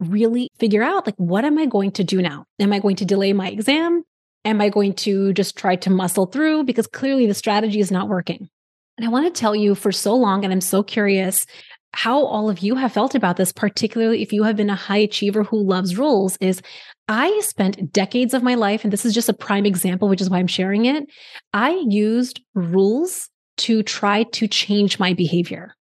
really 0.00 0.50
figure 0.58 0.82
out 0.82 1.06
like, 1.06 1.14
what 1.16 1.44
am 1.44 1.58
I 1.58 1.66
going 1.66 1.92
to 1.92 2.04
do 2.04 2.20
now? 2.20 2.44
Am 2.58 2.72
I 2.72 2.80
going 2.80 2.96
to 2.96 3.04
delay 3.04 3.32
my 3.32 3.48
exam? 3.48 4.02
Am 4.44 4.60
I 4.60 4.68
going 4.68 4.94
to 4.94 5.32
just 5.32 5.56
try 5.56 5.76
to 5.76 5.90
muscle 5.90 6.26
through? 6.26 6.64
Because 6.64 6.86
clearly 6.86 7.26
the 7.26 7.34
strategy 7.34 7.80
is 7.80 7.90
not 7.90 8.08
working. 8.08 8.48
And 8.96 9.06
I 9.06 9.10
want 9.10 9.32
to 9.32 9.40
tell 9.40 9.54
you 9.54 9.74
for 9.74 9.92
so 9.92 10.14
long, 10.14 10.44
and 10.44 10.52
I'm 10.52 10.60
so 10.60 10.82
curious 10.82 11.46
how 11.92 12.24
all 12.24 12.50
of 12.50 12.58
you 12.58 12.74
have 12.74 12.92
felt 12.92 13.14
about 13.14 13.36
this, 13.36 13.52
particularly 13.52 14.22
if 14.22 14.32
you 14.32 14.42
have 14.42 14.56
been 14.56 14.70
a 14.70 14.74
high 14.74 14.98
achiever 14.98 15.44
who 15.44 15.62
loves 15.62 15.96
rules, 15.96 16.36
is 16.40 16.60
I 17.08 17.40
spent 17.40 17.92
decades 17.92 18.34
of 18.34 18.42
my 18.42 18.54
life, 18.54 18.84
and 18.84 18.92
this 18.92 19.04
is 19.04 19.14
just 19.14 19.28
a 19.28 19.34
prime 19.34 19.66
example, 19.66 20.08
which 20.08 20.20
is 20.20 20.30
why 20.30 20.38
I'm 20.38 20.46
sharing 20.46 20.86
it. 20.86 21.04
I 21.52 21.82
used 21.86 22.40
rules 22.54 23.28
to 23.58 23.82
try 23.82 24.24
to 24.24 24.48
change 24.48 24.98
my 24.98 25.12
behavior, 25.12 25.74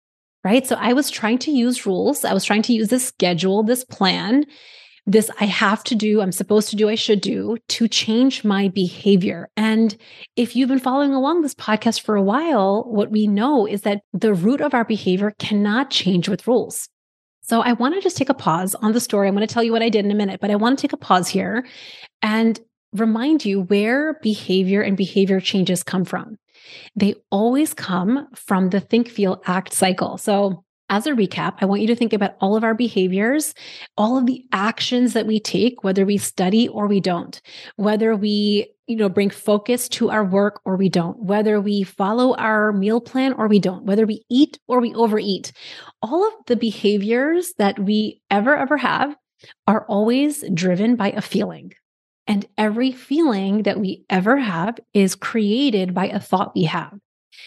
right? 0.43 0.67
So 0.67 0.75
I 0.75 0.93
was 0.93 1.09
trying 1.09 1.37
to 1.39 1.51
use 1.51 1.85
rules. 1.85 2.25
I 2.25 2.33
was 2.33 2.43
trying 2.43 2.61
to 2.63 2.73
use 2.73 2.89
this 2.89 3.07
schedule, 3.07 3.63
this 3.63 3.85
plan 3.85 4.45
this 5.05 5.29
I 5.39 5.45
have 5.45 5.83
to 5.85 5.95
do, 5.95 6.21
I'm 6.21 6.31
supposed 6.31 6.69
to 6.69 6.75
do, 6.75 6.87
I 6.89 6.95
should 6.95 7.21
do 7.21 7.57
to 7.69 7.87
change 7.87 8.43
my 8.43 8.69
behavior. 8.69 9.49
And 9.57 9.95
if 10.35 10.55
you've 10.55 10.69
been 10.69 10.79
following 10.79 11.13
along 11.13 11.41
this 11.41 11.55
podcast 11.55 12.01
for 12.01 12.15
a 12.15 12.21
while, 12.21 12.85
what 12.87 13.11
we 13.11 13.27
know 13.27 13.67
is 13.67 13.81
that 13.81 14.01
the 14.13 14.33
root 14.33 14.61
of 14.61 14.73
our 14.73 14.85
behavior 14.85 15.33
cannot 15.39 15.89
change 15.89 16.29
with 16.29 16.47
rules. 16.47 16.87
So 17.43 17.61
I 17.61 17.73
want 17.73 17.93
to 17.95 18.01
just 18.01 18.17
take 18.17 18.29
a 18.29 18.33
pause 18.33 18.73
on 18.75 18.93
the 18.93 18.99
story. 18.99 19.27
I'm 19.27 19.35
going 19.35 19.45
to 19.45 19.53
tell 19.53 19.63
you 19.63 19.71
what 19.71 19.83
I 19.83 19.89
did 19.89 20.05
in 20.05 20.11
a 20.11 20.15
minute, 20.15 20.39
but 20.39 20.49
I 20.49 20.55
want 20.55 20.77
to 20.77 20.81
take 20.81 20.93
a 20.93 20.97
pause 20.97 21.27
here 21.27 21.65
and 22.21 22.59
remind 22.93 23.43
you 23.43 23.61
where 23.61 24.15
behavior 24.21 24.81
and 24.81 24.95
behavior 24.95 25.39
changes 25.39 25.83
come 25.83 26.05
from. 26.05 26.37
They 26.95 27.15
always 27.31 27.73
come 27.73 28.27
from 28.33 28.69
the 28.69 28.79
think, 28.79 29.09
feel, 29.09 29.41
act 29.45 29.73
cycle. 29.73 30.17
So 30.17 30.63
as 30.93 31.07
a 31.07 31.11
recap, 31.11 31.55
I 31.59 31.65
want 31.65 31.81
you 31.81 31.87
to 31.87 31.95
think 31.95 32.13
about 32.13 32.35
all 32.39 32.55
of 32.55 32.63
our 32.63 32.75
behaviors, 32.75 33.55
all 33.97 34.15
of 34.15 34.27
the 34.27 34.45
actions 34.51 35.13
that 35.13 35.25
we 35.25 35.39
take, 35.39 35.83
whether 35.83 36.05
we 36.05 36.17
study 36.17 36.67
or 36.67 36.85
we 36.85 36.99
don't, 36.99 37.41
whether 37.77 38.15
we 38.15 38.67
you 38.85 38.95
know 38.95 39.09
bring 39.09 39.31
focus 39.31 39.89
to 39.89 40.11
our 40.11 40.23
work 40.23 40.61
or 40.65 40.75
we 40.75 40.89
don't 40.89 41.17
whether 41.23 41.59
we 41.61 41.83
follow 41.83 42.35
our 42.35 42.73
meal 42.73 42.99
plan 42.99 43.31
or 43.31 43.47
we 43.47 43.57
don't 43.57 43.85
whether 43.85 44.05
we 44.05 44.23
eat 44.29 44.59
or 44.67 44.79
we 44.79 44.93
overeat. 44.93 45.51
All 46.03 46.27
of 46.27 46.33
the 46.45 46.55
behaviors 46.55 47.53
that 47.57 47.79
we 47.79 48.21
ever 48.29 48.55
ever 48.55 48.77
have 48.77 49.15
are 49.65 49.85
always 49.87 50.43
driven 50.53 50.95
by 50.95 51.09
a 51.09 51.21
feeling. 51.21 51.73
And 52.27 52.45
every 52.55 52.91
feeling 52.91 53.63
that 53.63 53.79
we 53.79 54.05
ever 54.11 54.37
have 54.37 54.79
is 54.93 55.15
created 55.15 55.95
by 55.95 56.07
a 56.09 56.19
thought 56.19 56.53
we 56.55 56.65
have 56.65 56.99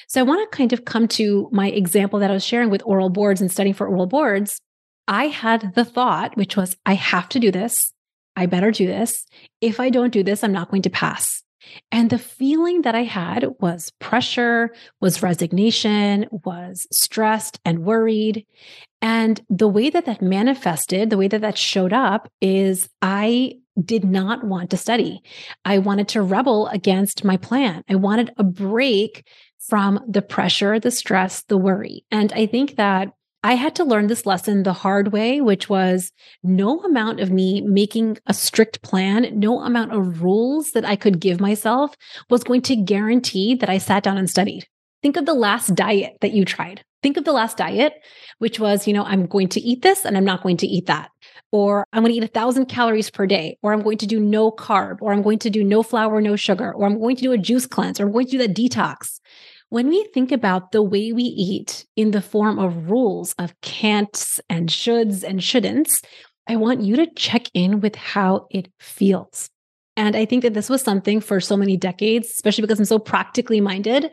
so 0.07 0.21
I 0.21 0.25
want 0.25 0.51
to 0.51 0.57
kind 0.57 0.73
of 0.73 0.85
come 0.85 1.09
to 1.09 1.49
my 1.53 1.69
example 1.69 2.19
that 2.21 2.31
I 2.31 2.35
was 2.35 2.45
sharing 2.45 2.71
with 2.71 2.83
oral 2.85 3.11
boards 3.11 3.41
and 3.41 3.51
studying 3.51 3.75
for 3.75 3.87
oral 3.87 4.07
boards. 4.07 4.61
I 5.09 5.27
had 5.27 5.75
the 5.75 5.85
thought, 5.85 6.37
which 6.37 6.57
was, 6.57 6.77
I 6.87 6.95
have 6.95 7.29
to 7.31 7.41
do 7.41 7.51
this. 7.51 7.93
I 8.37 8.47
better 8.47 8.71
do 8.71 8.87
this. 8.87 9.25
If 9.61 9.81
I 9.81 9.91
don't 9.91 10.13
do 10.13 10.23
this, 10.23 10.45
I'm 10.45 10.53
not 10.53 10.71
going 10.71 10.83
to 10.83 10.91
pass. 10.91 11.43
And 11.91 12.11
the 12.11 12.19
feeling 12.19 12.83
that 12.83 12.95
I 12.95 13.03
had 13.03 13.47
was 13.61 13.91
pressure, 13.99 14.73
was 15.01 15.23
resignation, 15.23 16.27
was 16.31 16.87
stressed 16.93 17.59
and 17.65 17.81
worried. 17.81 18.47
And 19.03 19.41
the 19.49 19.69
way 19.69 19.91
that 19.91 20.07
that 20.07 20.23
manifested, 20.23 21.11
the 21.11 21.19
way 21.19 21.29
that 21.29 21.41
that 21.41 21.59
showed 21.59 21.93
up 21.93 22.29
is 22.41 22.89
I 23.03 23.55
did 23.85 24.05
not 24.05 24.45
want 24.45 24.71
to 24.71 24.77
study. 24.77 25.23
I 25.65 25.79
wanted 25.79 26.09
to 26.09 26.23
rebel 26.23 26.69
against 26.69 27.25
my 27.25 27.37
plan. 27.37 27.85
I 27.89 27.97
wanted 27.97 28.33
a 28.39 28.45
break 28.45 29.27
from 29.69 30.01
the 30.09 30.23
pressure, 30.23 30.79
the 30.79 30.91
stress, 30.91 31.43
the 31.43 31.57
worry. 31.59 32.05
And 32.11 32.33
I 32.33 32.47
think 32.47 32.77
that 32.77 33.09
I 33.43 33.55
had 33.55 33.77
to 33.77 33.85
learn 33.85 34.09
this 34.09 34.27
lesson 34.27 34.65
the 34.65 34.73
hard 34.73 35.13
way, 35.13 35.41
which 35.41 35.69
was 35.69 36.11
no 36.43 36.81
amount 36.81 37.21
of 37.21 37.31
me 37.31 37.61
making 37.61 38.19
a 38.27 38.35
strict 38.35 38.83
plan, 38.83 39.39
no 39.39 39.61
amount 39.61 39.93
of 39.93 40.23
rules 40.23 40.73
that 40.73 40.85
I 40.85 40.97
could 40.97 41.21
give 41.21 41.41
myself 41.41 41.95
was 42.29 42.43
going 42.43 42.63
to 42.63 42.75
guarantee 42.75 43.55
that 43.55 43.71
I 43.71 43.79
sat 43.79 44.03
down 44.03 44.19
and 44.19 44.29
studied. 44.29 44.67
Think 45.03 45.17
of 45.17 45.27
the 45.27 45.35
last 45.35 45.75
diet 45.77 46.17
that 46.23 46.33
you 46.33 46.45
tried. 46.45 46.83
Think 47.03 47.17
of 47.17 47.25
the 47.25 47.33
last 47.33 47.57
diet, 47.57 47.93
which 48.39 48.59
was, 48.59 48.89
you 48.89 48.93
know, 48.93 49.05
I'm 49.05 49.27
going 49.27 49.49
to 49.51 49.61
eat 49.61 49.83
this 49.83 50.05
and 50.05 50.17
I'm 50.17 50.25
not 50.25 50.43
going 50.43 50.57
to 50.57 50.67
eat 50.67 50.87
that. 50.87 51.11
Or 51.53 51.87
I'm 51.93 52.03
going 52.03 52.13
to 52.13 52.19
eat 52.19 52.25
a 52.25 52.29
thousand 52.29 52.67
calories 52.67 53.11
per 53.11 53.27
day, 53.27 53.59
or 53.63 53.73
I'm 53.73 53.83
going 53.83 53.99
to 53.99 54.07
do 54.07 54.19
no 54.19 54.51
carb, 54.51 54.97
or 55.01 55.13
I'm 55.13 55.23
going 55.23 55.39
to 55.39 55.51
do 55.51 55.63
no 55.63 55.85
flour, 55.85 56.21
no 56.21 56.35
sugar, 56.35 56.73
or 56.75 56.85
I'm 56.85 56.99
going 56.99 57.15
to 57.15 57.23
do 57.23 57.33
a 57.33 57.39
juice 57.39 57.67
cleanse, 57.67 58.01
or 58.01 58.07
I'm 58.07 58.13
going 58.13 58.27
to 58.27 58.33
do 58.33 58.39
that 58.39 58.57
detox. 58.57 59.21
When 59.69 59.89
we 59.89 60.05
think 60.15 60.31
about 60.31 60.71
the 60.71 60.83
way 60.83 61.13
we 61.13 61.25
eat 61.25 61.87
in 61.97 62.13
the 62.13 62.23
form 62.23 62.59
of 62.59 62.89
rules 62.89 63.35
of 63.39 63.61
can'ts 63.63 64.39
and 64.49 64.69
shoulds 64.69 65.25
and 65.25 65.41
shouldn'ts, 65.41 66.05
I 66.49 66.57
want 66.57 66.83
you 66.83 66.97
to 66.97 67.13
check 67.17 67.49
in 67.53 67.81
with 67.81 67.97
how 67.97 68.47
it 68.51 68.69
feels. 68.79 69.51
And 69.97 70.15
I 70.15 70.25
think 70.25 70.43
that 70.43 70.55
this 70.55 70.69
was 70.69 70.83
something 70.83 71.21
for 71.21 71.41
so 71.41 71.57
many 71.57 71.77
decades, 71.77 72.29
especially 72.31 72.63
because 72.63 72.79
I'm 72.79 72.85
so 72.85 72.99
practically 72.99 73.61
minded. 73.61 74.11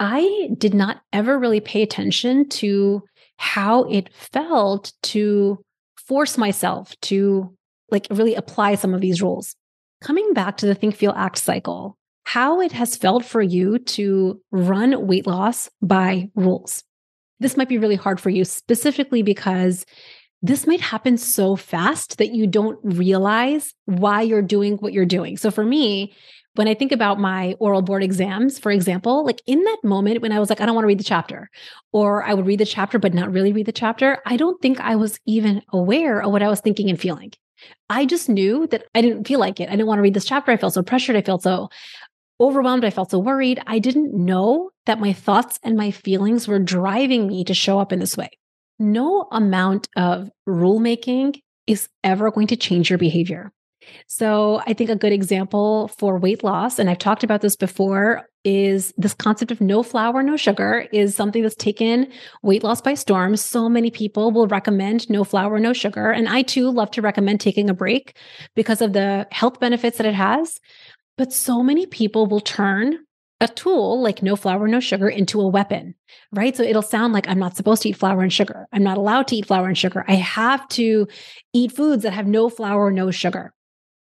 I 0.00 0.48
did 0.58 0.74
not 0.74 1.02
ever 1.12 1.38
really 1.38 1.60
pay 1.60 1.82
attention 1.82 2.48
to 2.48 3.02
how 3.36 3.84
it 3.84 4.12
felt 4.12 4.92
to 5.02 5.62
force 5.96 6.36
myself 6.36 6.98
to 7.02 7.54
like 7.90 8.06
really 8.10 8.34
apply 8.34 8.74
some 8.74 8.94
of 8.94 9.00
these 9.00 9.22
rules. 9.22 9.54
Coming 10.00 10.32
back 10.32 10.56
to 10.58 10.66
the 10.66 10.74
think, 10.74 10.96
feel, 10.96 11.12
act 11.12 11.38
cycle, 11.38 11.98
how 12.32 12.60
it 12.60 12.70
has 12.70 12.94
felt 12.94 13.24
for 13.24 13.42
you 13.42 13.76
to 13.80 14.40
run 14.52 15.08
weight 15.08 15.26
loss 15.26 15.68
by 15.82 16.30
rules. 16.36 16.84
This 17.40 17.56
might 17.56 17.68
be 17.68 17.76
really 17.76 17.96
hard 17.96 18.20
for 18.20 18.30
you, 18.30 18.44
specifically 18.44 19.22
because 19.22 19.84
this 20.40 20.64
might 20.64 20.80
happen 20.80 21.18
so 21.18 21.56
fast 21.56 22.18
that 22.18 22.32
you 22.32 22.46
don't 22.46 22.78
realize 22.84 23.74
why 23.86 24.22
you're 24.22 24.42
doing 24.42 24.76
what 24.76 24.92
you're 24.92 25.04
doing. 25.04 25.38
So 25.38 25.50
for 25.50 25.64
me, 25.64 26.14
when 26.54 26.68
I 26.68 26.74
think 26.74 26.92
about 26.92 27.18
my 27.18 27.56
oral 27.58 27.82
board 27.82 28.04
exams, 28.04 28.60
for 28.60 28.70
example, 28.70 29.24
like 29.24 29.42
in 29.48 29.64
that 29.64 29.78
moment 29.82 30.22
when 30.22 30.30
I 30.30 30.38
was 30.38 30.50
like, 30.50 30.60
I 30.60 30.66
don't 30.66 30.76
want 30.76 30.84
to 30.84 30.88
read 30.88 31.00
the 31.00 31.04
chapter, 31.04 31.50
or 31.90 32.22
I 32.22 32.34
would 32.34 32.46
read 32.46 32.60
the 32.60 32.64
chapter, 32.64 33.00
but 33.00 33.12
not 33.12 33.32
really 33.32 33.52
read 33.52 33.66
the 33.66 33.72
chapter, 33.72 34.18
I 34.24 34.36
don't 34.36 34.62
think 34.62 34.78
I 34.78 34.94
was 34.94 35.18
even 35.26 35.62
aware 35.72 36.22
of 36.22 36.30
what 36.30 36.44
I 36.44 36.48
was 36.48 36.60
thinking 36.60 36.90
and 36.90 37.00
feeling. 37.00 37.32
I 37.88 38.06
just 38.06 38.28
knew 38.28 38.66
that 38.68 38.84
I 38.94 39.02
didn't 39.02 39.26
feel 39.26 39.40
like 39.40 39.60
it. 39.60 39.68
I 39.68 39.72
didn't 39.72 39.86
want 39.86 39.98
to 39.98 40.02
read 40.02 40.14
this 40.14 40.24
chapter. 40.24 40.52
I 40.52 40.56
felt 40.56 40.74
so 40.74 40.82
pressured. 40.82 41.16
I 41.16 41.22
felt 41.22 41.42
so 41.42 41.68
overwhelmed. 42.40 42.84
I 42.84 42.90
felt 42.90 43.10
so 43.10 43.18
worried. 43.18 43.60
I 43.66 43.78
didn't 43.78 44.14
know 44.14 44.70
that 44.86 45.00
my 45.00 45.12
thoughts 45.12 45.58
and 45.62 45.76
my 45.76 45.90
feelings 45.90 46.48
were 46.48 46.58
driving 46.58 47.26
me 47.26 47.44
to 47.44 47.54
show 47.54 47.78
up 47.78 47.92
in 47.92 47.98
this 47.98 48.16
way. 48.16 48.30
No 48.78 49.28
amount 49.30 49.88
of 49.96 50.30
rulemaking 50.48 51.40
is 51.66 51.88
ever 52.02 52.30
going 52.30 52.46
to 52.48 52.56
change 52.56 52.90
your 52.90 52.98
behavior. 52.98 53.52
So, 54.06 54.62
I 54.66 54.74
think 54.74 54.90
a 54.90 54.96
good 54.96 55.12
example 55.12 55.88
for 55.98 56.18
weight 56.18 56.44
loss, 56.44 56.78
and 56.78 56.90
I've 56.90 56.98
talked 56.98 57.24
about 57.24 57.40
this 57.40 57.56
before, 57.56 58.26
is 58.44 58.94
this 58.96 59.14
concept 59.14 59.50
of 59.50 59.60
no 59.60 59.82
flour, 59.82 60.22
no 60.22 60.36
sugar 60.36 60.86
is 60.92 61.14
something 61.14 61.42
that's 61.42 61.54
taken 61.54 62.10
weight 62.42 62.64
loss 62.64 62.80
by 62.80 62.94
storm. 62.94 63.36
So 63.36 63.68
many 63.68 63.90
people 63.90 64.30
will 64.30 64.46
recommend 64.46 65.10
no 65.10 65.24
flour, 65.24 65.58
no 65.58 65.72
sugar. 65.72 66.10
And 66.10 66.28
I 66.28 66.42
too 66.42 66.70
love 66.70 66.90
to 66.92 67.02
recommend 67.02 67.40
taking 67.40 67.68
a 67.68 67.74
break 67.74 68.16
because 68.54 68.80
of 68.80 68.94
the 68.94 69.26
health 69.30 69.60
benefits 69.60 69.98
that 69.98 70.06
it 70.06 70.14
has. 70.14 70.58
But 71.20 71.34
so 71.34 71.62
many 71.62 71.84
people 71.84 72.24
will 72.24 72.40
turn 72.40 73.00
a 73.42 73.48
tool 73.48 74.00
like 74.00 74.22
no 74.22 74.36
flour, 74.36 74.66
no 74.66 74.80
sugar 74.80 75.06
into 75.06 75.38
a 75.38 75.46
weapon, 75.46 75.94
right? 76.32 76.56
So 76.56 76.62
it'll 76.62 76.80
sound 76.80 77.12
like 77.12 77.28
I'm 77.28 77.38
not 77.38 77.58
supposed 77.58 77.82
to 77.82 77.90
eat 77.90 77.98
flour 77.98 78.22
and 78.22 78.32
sugar. 78.32 78.66
I'm 78.72 78.82
not 78.82 78.96
allowed 78.96 79.28
to 79.28 79.36
eat 79.36 79.44
flour 79.44 79.68
and 79.68 79.76
sugar. 79.76 80.02
I 80.08 80.14
have 80.14 80.66
to 80.68 81.06
eat 81.52 81.72
foods 81.72 82.04
that 82.04 82.14
have 82.14 82.26
no 82.26 82.48
flour, 82.48 82.90
no 82.90 83.10
sugar. 83.10 83.52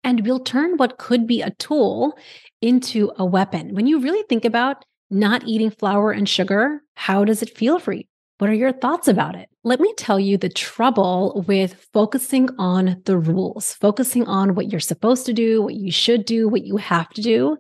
And 0.06 0.26
we'll 0.26 0.40
turn 0.40 0.78
what 0.78 1.00
could 1.00 1.28
be 1.28 1.42
a 1.42 1.52
tool 1.56 2.18
into 2.62 3.12
a 3.18 3.26
weapon. 3.26 3.76
When 3.76 3.88
you 3.88 4.00
really 4.00 4.24
think 4.30 4.46
about 4.46 4.86
not 5.10 5.46
eating 5.46 5.70
flour 5.70 6.14
and 6.14 6.30
sugar, 6.30 6.82
how 6.96 7.26
does 7.26 7.44
it 7.44 7.58
feel 7.58 7.78
for 7.78 7.92
you? 7.92 8.06
What 8.42 8.50
are 8.50 8.56
your 8.56 8.72
thoughts 8.72 9.08
about 9.08 9.36
it? 9.36 9.50
Let 9.64 9.80
me 9.80 9.94
tell 9.98 10.20
you 10.20 10.36
the 10.36 10.50
trouble 10.50 11.44
with 11.48 11.76
focusing 11.94 12.50
on 12.58 13.00
the 13.06 13.16
rules, 13.16 13.76
focusing 13.76 14.26
on 14.26 14.56
what 14.56 14.72
you're 14.72 14.80
supposed 14.80 15.28
to 15.28 15.34
do, 15.34 15.62
what 15.62 15.76
you 15.76 15.92
should 15.92 16.26
do, 16.26 16.50
what 16.50 16.64
you 16.64 16.78
have 16.78 17.08
to 17.10 17.22
do. 17.22 17.56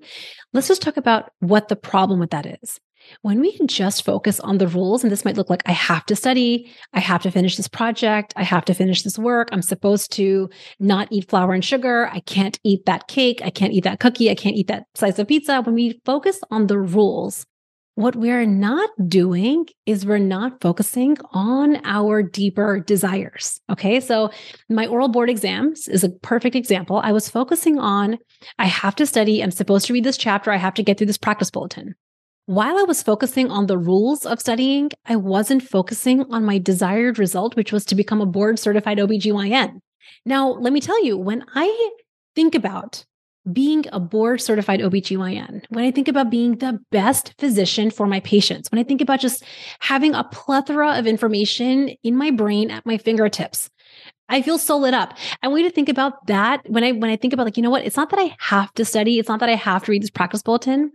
Let's 0.53 0.67
just 0.67 0.81
talk 0.81 0.97
about 0.97 1.29
what 1.37 1.67
the 1.67 1.75
problem 1.75 2.19
with 2.19 2.31
that 2.31 2.47
is. 2.63 2.79
When 3.21 3.41
we 3.41 3.59
just 3.67 4.03
focus 4.03 4.39
on 4.39 4.57
the 4.57 4.67
rules, 4.67 5.03
and 5.03 5.11
this 5.11 5.23
might 5.23 5.37
look 5.37 5.51
like 5.51 5.61
I 5.67 5.71
have 5.71 6.03
to 6.07 6.15
study, 6.15 6.71
I 6.93 6.99
have 6.99 7.21
to 7.21 7.31
finish 7.31 7.57
this 7.57 7.67
project, 7.67 8.33
I 8.35 8.43
have 8.43 8.65
to 8.65 8.73
finish 8.73 9.03
this 9.03 9.19
work, 9.19 9.49
I'm 9.51 9.61
supposed 9.61 10.11
to 10.13 10.49
not 10.79 11.09
eat 11.11 11.29
flour 11.29 11.53
and 11.53 11.63
sugar, 11.63 12.09
I 12.11 12.21
can't 12.21 12.59
eat 12.63 12.87
that 12.87 13.07
cake, 13.07 13.39
I 13.43 13.51
can't 13.51 13.73
eat 13.73 13.83
that 13.83 13.99
cookie, 13.99 14.31
I 14.31 14.35
can't 14.35 14.55
eat 14.55 14.67
that 14.69 14.85
slice 14.95 15.19
of 15.19 15.27
pizza. 15.27 15.61
When 15.61 15.75
we 15.75 16.01
focus 16.05 16.39
on 16.49 16.65
the 16.65 16.79
rules, 16.79 17.45
what 18.01 18.15
we're 18.15 18.45
not 18.45 18.89
doing 19.07 19.65
is 19.85 20.05
we're 20.05 20.17
not 20.17 20.61
focusing 20.61 21.17
on 21.31 21.83
our 21.85 22.21
deeper 22.23 22.79
desires. 22.79 23.59
Okay. 23.69 23.99
So, 23.99 24.31
my 24.69 24.87
oral 24.87 25.07
board 25.07 25.29
exams 25.29 25.87
is 25.87 26.03
a 26.03 26.09
perfect 26.09 26.55
example. 26.55 27.01
I 27.03 27.11
was 27.11 27.29
focusing 27.29 27.79
on, 27.79 28.17
I 28.59 28.65
have 28.65 28.95
to 28.95 29.05
study, 29.05 29.41
I'm 29.41 29.51
supposed 29.51 29.87
to 29.87 29.93
read 29.93 30.03
this 30.03 30.17
chapter, 30.17 30.51
I 30.51 30.57
have 30.57 30.73
to 30.75 30.83
get 30.83 30.97
through 30.97 31.07
this 31.07 31.17
practice 31.17 31.51
bulletin. 31.51 31.95
While 32.45 32.77
I 32.77 32.83
was 32.83 33.03
focusing 33.03 33.49
on 33.51 33.67
the 33.67 33.77
rules 33.77 34.25
of 34.25 34.39
studying, 34.39 34.89
I 35.05 35.15
wasn't 35.15 35.63
focusing 35.63 36.25
on 36.31 36.43
my 36.43 36.57
desired 36.57 37.19
result, 37.19 37.55
which 37.55 37.71
was 37.71 37.85
to 37.85 37.95
become 37.95 38.19
a 38.19 38.25
board 38.25 38.59
certified 38.59 38.97
OBGYN. 38.97 39.79
Now, 40.25 40.49
let 40.49 40.73
me 40.73 40.81
tell 40.81 41.03
you, 41.03 41.17
when 41.17 41.45
I 41.55 41.91
think 42.35 42.55
about 42.55 43.05
being 43.51 43.85
a 43.91 43.99
board 43.99 44.41
certified 44.41 44.81
OBGYN, 44.81 45.65
when 45.69 45.85
I 45.85 45.91
think 45.91 46.07
about 46.07 46.29
being 46.29 46.57
the 46.57 46.79
best 46.91 47.33
physician 47.39 47.89
for 47.89 48.05
my 48.05 48.19
patients, 48.19 48.69
when 48.71 48.79
I 48.79 48.83
think 48.83 49.01
about 49.01 49.19
just 49.19 49.43
having 49.79 50.13
a 50.13 50.23
plethora 50.23 50.97
of 50.97 51.07
information 51.07 51.89
in 52.03 52.15
my 52.15 52.31
brain 52.31 52.69
at 52.69 52.85
my 52.85 52.97
fingertips, 52.97 53.69
I 54.29 54.41
feel 54.41 54.57
so 54.57 54.77
lit 54.77 54.93
up. 54.93 55.17
I 55.41 55.47
want 55.47 55.63
you 55.63 55.69
to 55.69 55.75
think 55.75 55.89
about 55.89 56.25
that 56.27 56.61
when 56.69 56.83
I 56.83 56.91
when 56.91 57.09
I 57.09 57.15
think 57.15 57.33
about 57.33 57.45
like, 57.45 57.57
you 57.57 57.63
know 57.63 57.69
what? 57.69 57.83
It's 57.83 57.97
not 57.97 58.11
that 58.11 58.19
I 58.19 58.35
have 58.39 58.73
to 58.75 58.85
study, 58.85 59.19
it's 59.19 59.27
not 59.27 59.39
that 59.39 59.49
I 59.49 59.55
have 59.55 59.83
to 59.85 59.91
read 59.91 60.03
this 60.03 60.09
practice 60.09 60.41
bulletin, 60.41 60.91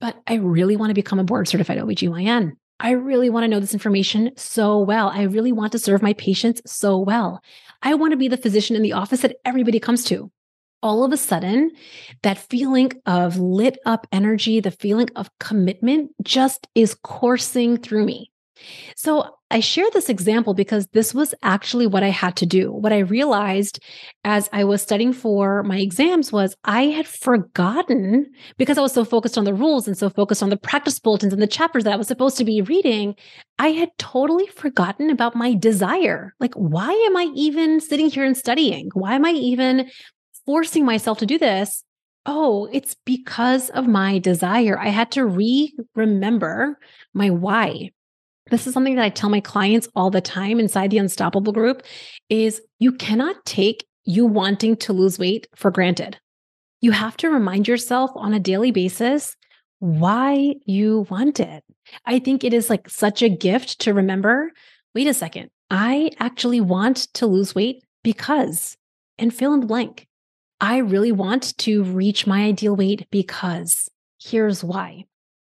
but 0.00 0.16
I 0.26 0.34
really 0.34 0.76
want 0.76 0.90
to 0.90 0.94
become 0.94 1.18
a 1.18 1.24
board 1.24 1.48
certified 1.48 1.78
OBGYN. 1.78 2.52
I 2.80 2.90
really 2.90 3.30
want 3.30 3.44
to 3.44 3.48
know 3.48 3.58
this 3.58 3.72
information 3.72 4.30
so 4.36 4.78
well. 4.78 5.08
I 5.08 5.22
really 5.22 5.50
want 5.50 5.72
to 5.72 5.78
serve 5.78 6.02
my 6.02 6.12
patients 6.12 6.60
so 6.66 6.98
well. 6.98 7.42
I 7.82 7.94
want 7.94 8.12
to 8.12 8.16
be 8.16 8.28
the 8.28 8.36
physician 8.36 8.76
in 8.76 8.82
the 8.82 8.92
office 8.92 9.22
that 9.22 9.36
everybody 9.44 9.80
comes 9.80 10.04
to. 10.04 10.30
All 10.82 11.04
of 11.04 11.12
a 11.12 11.16
sudden, 11.16 11.72
that 12.22 12.38
feeling 12.38 12.92
of 13.04 13.36
lit 13.36 13.78
up 13.84 14.06
energy, 14.12 14.60
the 14.60 14.70
feeling 14.70 15.08
of 15.16 15.30
commitment 15.38 16.10
just 16.22 16.68
is 16.74 16.94
coursing 16.94 17.76
through 17.76 18.04
me. 18.04 18.30
So 18.96 19.36
I 19.50 19.60
share 19.60 19.86
this 19.92 20.08
example 20.08 20.52
because 20.52 20.88
this 20.88 21.14
was 21.14 21.34
actually 21.42 21.86
what 21.86 22.02
I 22.02 22.08
had 22.08 22.36
to 22.36 22.46
do. 22.46 22.70
What 22.70 22.92
I 22.92 22.98
realized 22.98 23.80
as 24.24 24.48
I 24.52 24.64
was 24.64 24.82
studying 24.82 25.12
for 25.12 25.62
my 25.62 25.78
exams 25.78 26.32
was 26.32 26.54
I 26.64 26.84
had 26.84 27.06
forgotten 27.06 28.26
because 28.58 28.76
I 28.76 28.82
was 28.82 28.92
so 28.92 29.04
focused 29.04 29.38
on 29.38 29.44
the 29.44 29.54
rules 29.54 29.86
and 29.86 29.96
so 29.96 30.10
focused 30.10 30.42
on 30.42 30.50
the 30.50 30.56
practice 30.56 30.98
bulletins 30.98 31.32
and 31.32 31.40
the 31.40 31.46
chapters 31.46 31.84
that 31.84 31.92
I 31.92 31.96
was 31.96 32.08
supposed 32.08 32.36
to 32.38 32.44
be 32.44 32.60
reading. 32.60 33.14
I 33.58 33.68
had 33.68 33.90
totally 33.98 34.46
forgotten 34.48 35.10
about 35.10 35.34
my 35.34 35.54
desire. 35.54 36.34
Like, 36.40 36.54
why 36.54 36.92
am 37.06 37.16
I 37.16 37.30
even 37.34 37.80
sitting 37.80 38.10
here 38.10 38.24
and 38.24 38.36
studying? 38.36 38.90
Why 38.92 39.14
am 39.14 39.24
I 39.24 39.30
even 39.30 39.88
forcing 40.48 40.86
myself 40.86 41.18
to 41.18 41.26
do 41.26 41.36
this? 41.36 41.84
Oh, 42.24 42.70
it's 42.72 42.96
because 43.04 43.68
of 43.68 43.86
my 43.86 44.18
desire. 44.18 44.78
I 44.78 44.88
had 44.88 45.10
to 45.12 45.26
re 45.26 45.74
remember 45.94 46.78
my 47.12 47.28
why 47.28 47.90
this 48.50 48.66
is 48.66 48.72
something 48.72 48.94
that 48.94 49.04
I 49.04 49.10
tell 49.10 49.28
my 49.28 49.40
clients 49.40 49.88
all 49.94 50.10
the 50.10 50.22
time 50.22 50.58
inside 50.58 50.90
the 50.90 50.96
unstoppable 50.96 51.52
group 51.52 51.82
is 52.30 52.62
you 52.78 52.92
cannot 52.92 53.44
take 53.44 53.86
you 54.04 54.24
wanting 54.24 54.76
to 54.76 54.94
lose 54.94 55.18
weight 55.18 55.46
for 55.54 55.70
granted. 55.70 56.18
You 56.80 56.92
have 56.92 57.16
to 57.18 57.28
remind 57.28 57.68
yourself 57.68 58.10
on 58.14 58.32
a 58.32 58.40
daily 58.40 58.70
basis 58.70 59.36
why 59.80 60.54
you 60.64 61.06
want 61.10 61.40
it. 61.40 61.62
I 62.06 62.20
think 62.20 62.42
it 62.42 62.54
is 62.54 62.70
like 62.70 62.88
such 62.88 63.22
a 63.22 63.28
gift 63.28 63.80
to 63.80 63.92
remember, 63.92 64.50
wait 64.94 65.06
a 65.06 65.14
second, 65.14 65.50
I 65.70 66.12
actually 66.18 66.62
want 66.62 66.96
to 67.14 67.26
lose 67.26 67.54
weight 67.54 67.84
because 68.02 68.78
and 69.18 69.34
fill 69.34 69.52
in 69.52 69.60
the 69.60 69.66
blank. 69.66 70.07
I 70.60 70.78
really 70.78 71.12
want 71.12 71.56
to 71.58 71.84
reach 71.84 72.26
my 72.26 72.44
ideal 72.44 72.74
weight 72.74 73.06
because 73.10 73.88
here's 74.20 74.64
why. 74.64 75.04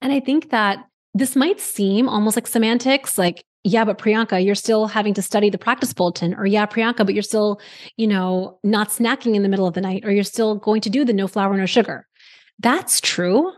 And 0.01 0.11
I 0.11 0.19
think 0.19 0.49
that 0.49 0.85
this 1.13 1.35
might 1.35 1.59
seem 1.59 2.07
almost 2.07 2.35
like 2.37 2.47
semantics, 2.47 3.17
like, 3.17 3.43
yeah, 3.63 3.83
but 3.83 3.97
Priyanka, 3.97 4.43
you're 4.43 4.55
still 4.55 4.87
having 4.87 5.13
to 5.15 5.21
study 5.21 5.49
the 5.49 5.57
practice 5.57 5.93
bulletin, 5.93 6.33
or 6.35 6.45
yeah, 6.45 6.65
Priyanka, 6.65 7.05
but 7.05 7.13
you're 7.13 7.23
still, 7.23 7.59
you 7.97 8.07
know, 8.07 8.57
not 8.63 8.89
snacking 8.89 9.35
in 9.35 9.43
the 9.43 9.49
middle 9.49 9.67
of 9.67 9.73
the 9.73 9.81
night, 9.81 10.05
or 10.05 10.11
you're 10.11 10.23
still 10.23 10.55
going 10.55 10.81
to 10.81 10.89
do 10.89 11.03
the 11.03 11.13
no 11.13 11.27
flour, 11.27 11.55
no 11.57 11.65
sugar. 11.65 12.07
That's 12.59 13.01
true. 13.01 13.51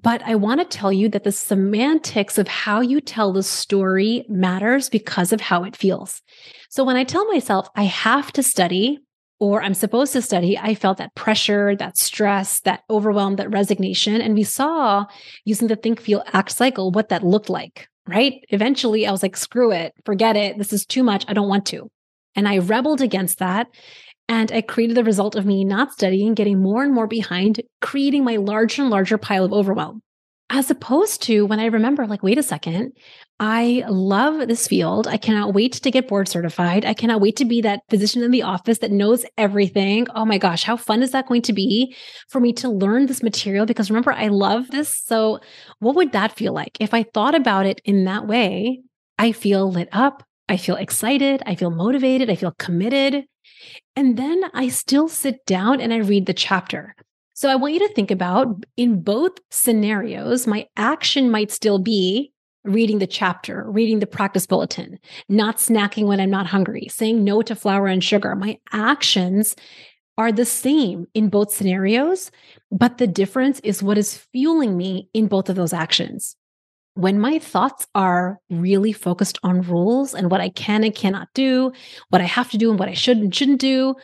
But 0.00 0.22
I 0.24 0.36
want 0.36 0.60
to 0.60 0.78
tell 0.78 0.92
you 0.92 1.08
that 1.08 1.24
the 1.24 1.32
semantics 1.32 2.38
of 2.38 2.46
how 2.46 2.80
you 2.80 3.00
tell 3.00 3.32
the 3.32 3.42
story 3.42 4.24
matters 4.28 4.88
because 4.88 5.32
of 5.32 5.40
how 5.40 5.64
it 5.64 5.74
feels. 5.74 6.22
So 6.68 6.84
when 6.84 6.96
I 6.96 7.04
tell 7.04 7.26
myself 7.26 7.68
I 7.74 7.84
have 7.84 8.32
to 8.34 8.42
study 8.42 9.00
or 9.40 9.62
I'm 9.62 9.74
supposed 9.74 10.12
to 10.14 10.22
study, 10.22 10.58
I 10.58 10.74
felt 10.74 10.98
that 10.98 11.14
pressure, 11.14 11.76
that 11.76 11.96
stress, 11.96 12.60
that 12.60 12.82
overwhelm, 12.90 13.36
that 13.36 13.52
resignation. 13.52 14.20
And 14.20 14.34
we 14.34 14.42
saw 14.42 15.06
using 15.44 15.68
the 15.68 15.76
think, 15.76 16.00
feel, 16.00 16.24
act 16.32 16.50
cycle 16.50 16.90
what 16.90 17.08
that 17.10 17.22
looked 17.22 17.48
like, 17.48 17.88
right? 18.06 18.44
Eventually, 18.48 19.06
I 19.06 19.12
was 19.12 19.22
like, 19.22 19.36
screw 19.36 19.72
it, 19.72 19.94
forget 20.04 20.36
it. 20.36 20.58
This 20.58 20.72
is 20.72 20.84
too 20.84 21.02
much. 21.02 21.24
I 21.28 21.34
don't 21.34 21.48
want 21.48 21.66
to. 21.66 21.90
And 22.34 22.48
I 22.48 22.56
rebelled 22.56 23.00
against 23.00 23.38
that. 23.38 23.68
And 24.28 24.52
I 24.52 24.60
created 24.60 24.96
the 24.96 25.04
result 25.04 25.36
of 25.36 25.46
me 25.46 25.64
not 25.64 25.92
studying, 25.92 26.34
getting 26.34 26.60
more 26.60 26.82
and 26.82 26.92
more 26.92 27.06
behind, 27.06 27.62
creating 27.80 28.24
my 28.24 28.36
larger 28.36 28.82
and 28.82 28.90
larger 28.90 29.16
pile 29.16 29.44
of 29.44 29.52
overwhelm 29.52 30.02
as 30.50 30.70
opposed 30.70 31.22
to 31.22 31.44
when 31.44 31.60
I 31.60 31.66
remember, 31.66 32.06
like, 32.06 32.22
wait 32.22 32.38
a 32.38 32.42
second, 32.42 32.92
I 33.38 33.84
love 33.86 34.48
this 34.48 34.66
field. 34.66 35.06
I 35.06 35.18
cannot 35.18 35.52
wait 35.52 35.74
to 35.74 35.90
get 35.90 36.08
board 36.08 36.26
certified. 36.26 36.84
I 36.86 36.94
cannot 36.94 37.20
wait 37.20 37.36
to 37.36 37.44
be 37.44 37.60
that 37.60 37.82
physician 37.90 38.22
in 38.22 38.30
the 38.30 38.42
office 38.42 38.78
that 38.78 38.90
knows 38.90 39.26
everything. 39.36 40.06
Oh 40.14 40.24
my 40.24 40.38
gosh, 40.38 40.62
how 40.62 40.76
fun 40.76 41.02
is 41.02 41.10
that 41.10 41.28
going 41.28 41.42
to 41.42 41.52
be 41.52 41.94
for 42.30 42.40
me 42.40 42.52
to 42.54 42.70
learn 42.70 43.06
this 43.06 43.22
material? 43.22 43.66
Because 43.66 43.90
remember, 43.90 44.12
I 44.12 44.28
love 44.28 44.70
this. 44.70 44.98
So, 45.04 45.40
what 45.80 45.94
would 45.96 46.12
that 46.12 46.34
feel 46.34 46.54
like? 46.54 46.78
If 46.80 46.94
I 46.94 47.02
thought 47.02 47.34
about 47.34 47.66
it 47.66 47.80
in 47.84 48.04
that 48.04 48.26
way, 48.26 48.80
I 49.18 49.32
feel 49.32 49.70
lit 49.70 49.88
up. 49.92 50.22
I 50.48 50.56
feel 50.56 50.76
excited. 50.76 51.42
I 51.44 51.56
feel 51.56 51.70
motivated. 51.70 52.30
I 52.30 52.36
feel 52.36 52.54
committed. 52.58 53.24
And 53.94 54.16
then 54.16 54.44
I 54.54 54.68
still 54.68 55.08
sit 55.08 55.44
down 55.44 55.80
and 55.80 55.92
I 55.92 55.98
read 55.98 56.26
the 56.26 56.34
chapter. 56.34 56.94
So 57.38 57.48
I 57.48 57.54
want 57.54 57.72
you 57.72 57.78
to 57.86 57.94
think 57.94 58.10
about 58.10 58.64
in 58.76 59.00
both 59.00 59.30
scenarios, 59.52 60.48
my 60.48 60.66
action 60.76 61.30
might 61.30 61.52
still 61.52 61.78
be 61.78 62.32
reading 62.64 62.98
the 62.98 63.06
chapter, 63.06 63.64
reading 63.70 64.00
the 64.00 64.08
practice 64.08 64.44
bulletin, 64.44 64.98
not 65.28 65.58
snacking 65.58 66.06
when 66.08 66.18
I'm 66.18 66.30
not 66.30 66.48
hungry, 66.48 66.88
saying 66.90 67.22
no 67.22 67.42
to 67.42 67.54
flour 67.54 67.86
and 67.86 68.02
sugar. 68.02 68.34
My 68.34 68.58
actions 68.72 69.54
are 70.18 70.32
the 70.32 70.44
same 70.44 71.06
in 71.14 71.28
both 71.28 71.52
scenarios, 71.52 72.32
but 72.72 72.98
the 72.98 73.06
difference 73.06 73.60
is 73.60 73.84
what 73.84 73.98
is 73.98 74.18
fueling 74.32 74.76
me 74.76 75.08
in 75.14 75.28
both 75.28 75.48
of 75.48 75.54
those 75.54 75.72
actions. 75.72 76.34
When 76.94 77.20
my 77.20 77.38
thoughts 77.38 77.86
are 77.94 78.40
really 78.50 78.92
focused 78.92 79.38
on 79.44 79.62
rules 79.62 80.12
and 80.12 80.28
what 80.28 80.40
I 80.40 80.48
can 80.48 80.82
and 80.82 80.92
cannot 80.92 81.28
do, 81.34 81.70
what 82.08 82.20
I 82.20 82.24
have 82.24 82.50
to 82.50 82.58
do 82.58 82.70
and 82.70 82.80
what 82.80 82.88
I 82.88 82.94
should 82.94 83.18
and 83.18 83.32
shouldn't 83.32 83.60
do, 83.60 83.94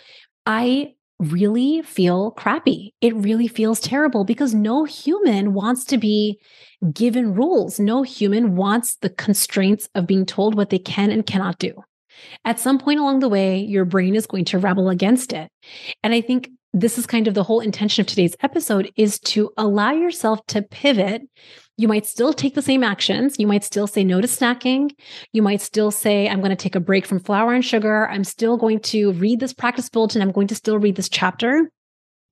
I 0.47 0.95
really 1.33 1.83
feel 1.83 2.33
crappy. 2.33 2.95
It 3.01 3.15
really 3.15 3.49
feels 3.49 3.81
terrible 3.81 4.25
because 4.25 4.55
no 4.55 4.85
human 4.85 5.53
wants 5.53 5.85
to 5.87 5.99
be 5.99 6.39
given 6.93 7.35
rules. 7.35 7.81
No 7.81 8.03
human 8.03 8.57
wants 8.57 8.97
the 8.97 9.11
constraints 9.11 9.89
of 9.95 10.07
being 10.07 10.27
told 10.27 10.55
what 10.55 10.71
they 10.71 10.79
can 10.79 11.11
and 11.11 11.27
cannot 11.27 11.59
do. 11.59 11.75
At 12.45 12.61
some 12.61 12.79
point 12.79 13.01
along 13.01 13.21
the 13.21 13.29
way, 13.29 13.59
your 13.59 13.85
brain 13.85 14.15
is 14.15 14.27
going 14.27 14.45
to 14.47 14.59
rebel 14.59 14.89
against 14.89 15.33
it. 15.33 15.51
And 16.03 16.15
I 16.15 16.21
think 16.21 16.51
this 16.73 16.99
is 16.99 17.07
kind 17.07 17.29
of 17.29 17.35
the 17.35 17.45
whole 17.45 17.61
intention 17.61 18.01
of 18.01 18.07
today's 18.07 18.37
episode 18.43 18.91
is 18.97 19.19
to 19.21 19.51
allow 19.57 19.93
yourself 19.93 20.45
to 20.49 20.63
pivot 20.63 21.23
you 21.77 21.89
might 21.89 22.07
still 22.07 22.33
take 22.33 22.55
the 22.55 22.63
same 22.63 22.85
actions. 22.85 23.37
You 23.39 23.47
might 23.47 23.65
still 23.65 23.87
say 23.87 24.05
no 24.05 24.21
to 24.21 24.29
snacking. 24.29 24.91
You 25.33 25.43
might 25.43 25.61
still 25.61 25.91
say, 25.91 26.29
I'm 26.29 26.39
going 26.39 26.51
to 26.51 26.57
take 26.57 26.77
a 26.77 26.81
break 26.81 27.05
from 27.05 27.19
flour 27.19 27.53
and 27.53 27.65
sugar. 27.65 28.09
I'm 28.09 28.25
still 28.25 28.57
going 28.57 28.81
to 28.81 29.13
read 29.13 29.41
this 29.41 29.53
practice 29.53 29.89
bulletin. 29.89 30.23
I'm 30.23 30.31
going 30.31 30.47
to 30.49 30.55
still 30.55 30.79
read 30.79 30.97
this 30.97 31.09
chapter. 31.09 31.71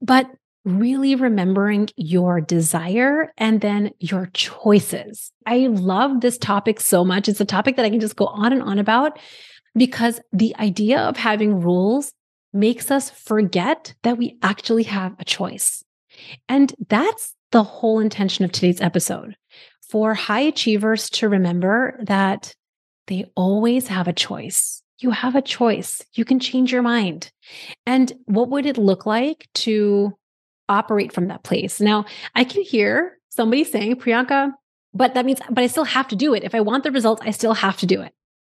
But 0.01 0.27
really 0.65 1.17
remembering 1.17 1.89
your 1.97 2.41
desire 2.41 3.33
and 3.37 3.61
then 3.61 3.91
your 3.99 4.31
choices. 4.33 5.33
I 5.45 5.67
love 5.67 6.21
this 6.21 6.39
topic 6.39 6.79
so 6.79 7.05
much. 7.05 7.29
It's 7.29 7.41
a 7.41 7.45
topic 7.45 7.77
that 7.77 7.85
I 7.85 7.91
can 7.91 7.99
just 7.99 8.15
go 8.15 8.27
on 8.27 8.53
and 8.53 8.63
on 8.63 8.79
about 8.79 9.19
because 9.75 10.21
the 10.33 10.55
idea 10.61 11.01
of 11.01 11.17
having 11.17 11.61
rules 11.61 12.13
makes 12.53 12.93
us 12.93 13.11
forget 13.11 13.95
that 14.03 14.19
we 14.19 14.39
actually 14.43 14.85
have 14.85 15.17
a 15.19 15.25
choice. 15.25 15.83
And 16.49 16.73
that's 16.89 17.35
the 17.53 17.63
whole 17.63 18.01
intention 18.01 18.45
of 18.45 18.53
today's 18.53 18.81
episode 18.81 19.37
for 19.89 20.15
high 20.15 20.41
achievers 20.41 21.09
to 21.11 21.29
remember 21.29 21.99
that 22.03 22.55
they 23.07 23.31
always 23.37 23.89
have 23.89 24.09
a 24.09 24.13
choice. 24.13 24.83
You 24.99 25.11
have 25.11 25.35
a 25.35 25.43
choice. 25.43 26.01
You 26.15 26.25
can 26.25 26.41
change 26.41 26.73
your 26.73 26.83
mind. 26.83 27.31
And 27.87 28.13
what 28.25 28.49
would 28.49 28.67
it 28.67 28.79
look 28.79 29.05
like 29.05 29.49
to 29.55 30.17
operate 30.69 31.13
from 31.13 31.29
that 31.29 31.43
place? 31.43 31.81
Now, 31.81 32.07
I 32.35 32.45
can 32.45 32.63
hear 32.63 33.19
somebody 33.29 33.65
saying, 33.65 33.97
Priyanka, 33.97 34.53
but 34.95 35.15
that 35.15 35.27
means, 35.27 35.41
but 35.51 35.65
I 35.65 35.67
still 35.67 35.85
have 35.85 36.09
to 36.09 36.17
do 36.17 36.35
it. 36.35 36.45
If 36.45 36.55
I 36.55 36.61
want 36.61 36.85
the 36.85 36.91
results, 36.91 37.23
I 37.25 37.31
still 37.31 37.55
have 37.55 37.77
to 37.79 37.87
do 37.87 38.01
it. 38.01 38.13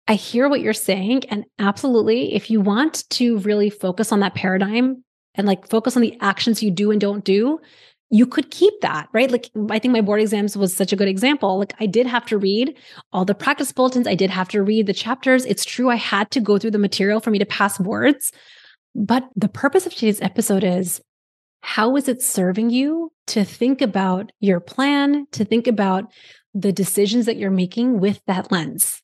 I 0.08 0.14
hear 0.14 0.48
what 0.48 0.62
you're 0.62 0.74
saying. 0.74 1.24
And 1.30 1.46
absolutely, 1.58 2.36
if 2.36 2.52
you 2.52 2.62
want 2.62 3.10
to 3.12 3.40
really 3.40 3.70
focus 3.70 4.12
on 4.12 4.20
that 4.20 4.36
paradigm 4.36 5.04
and 5.34 5.48
like 5.48 5.68
focus 5.68 5.96
on 5.96 6.02
the 6.02 6.18
actions 6.22 6.62
you 6.62 6.72
do 6.72 6.92
and 6.92 7.02
don't 7.02 7.26
do, 7.26 7.60
you 8.10 8.28
could 8.28 8.52
keep 8.52 8.74
that, 8.82 9.08
right? 9.14 9.32
Like 9.32 9.50
I 9.70 9.80
think 9.80 9.92
my 9.92 10.02
board 10.02 10.22
exams 10.22 10.56
was 10.56 10.74
such 10.74 10.94
a 10.94 10.96
good 10.96 11.08
example. 11.08 11.60
Like 11.60 11.74
I 11.80 11.86
did 11.86 12.06
have 12.06 12.26
to 12.28 12.38
read 12.38 12.78
all 13.12 13.26
the 13.26 13.36
practice 13.36 13.72
bulletins, 13.72 14.08
I 14.08 14.16
did 14.16 14.30
have 14.30 14.48
to 14.50 14.62
read 14.62 14.88
the 14.88 14.94
chapters. 14.94 15.46
It's 15.46 15.66
true 15.66 15.90
I 15.90 15.96
had 15.96 16.32
to 16.32 16.40
go 16.40 16.58
through 16.58 16.72
the 16.72 16.80
material 16.80 17.20
for 17.20 17.32
me 17.32 17.40
to 17.40 17.46
pass 17.46 17.78
boards. 17.78 18.32
But 18.94 19.28
the 19.36 19.50
purpose 19.50 19.86
of 19.86 19.94
today's 19.94 20.22
episode 20.22 20.64
is 20.64 21.02
how 21.62 21.96
is 21.96 22.08
it 22.08 22.22
serving 22.22 22.70
you 22.70 23.12
to 23.28 23.44
think 23.44 23.82
about 23.82 24.32
your 24.40 24.60
plan, 24.60 25.26
to 25.32 25.44
think 25.44 25.68
about 25.68 26.06
the 26.54 26.72
decisions 26.72 27.26
that 27.26 27.38
you're 27.38 27.50
making 27.50 28.00
with 28.00 28.22
that 28.28 28.52
lens? 28.52 29.02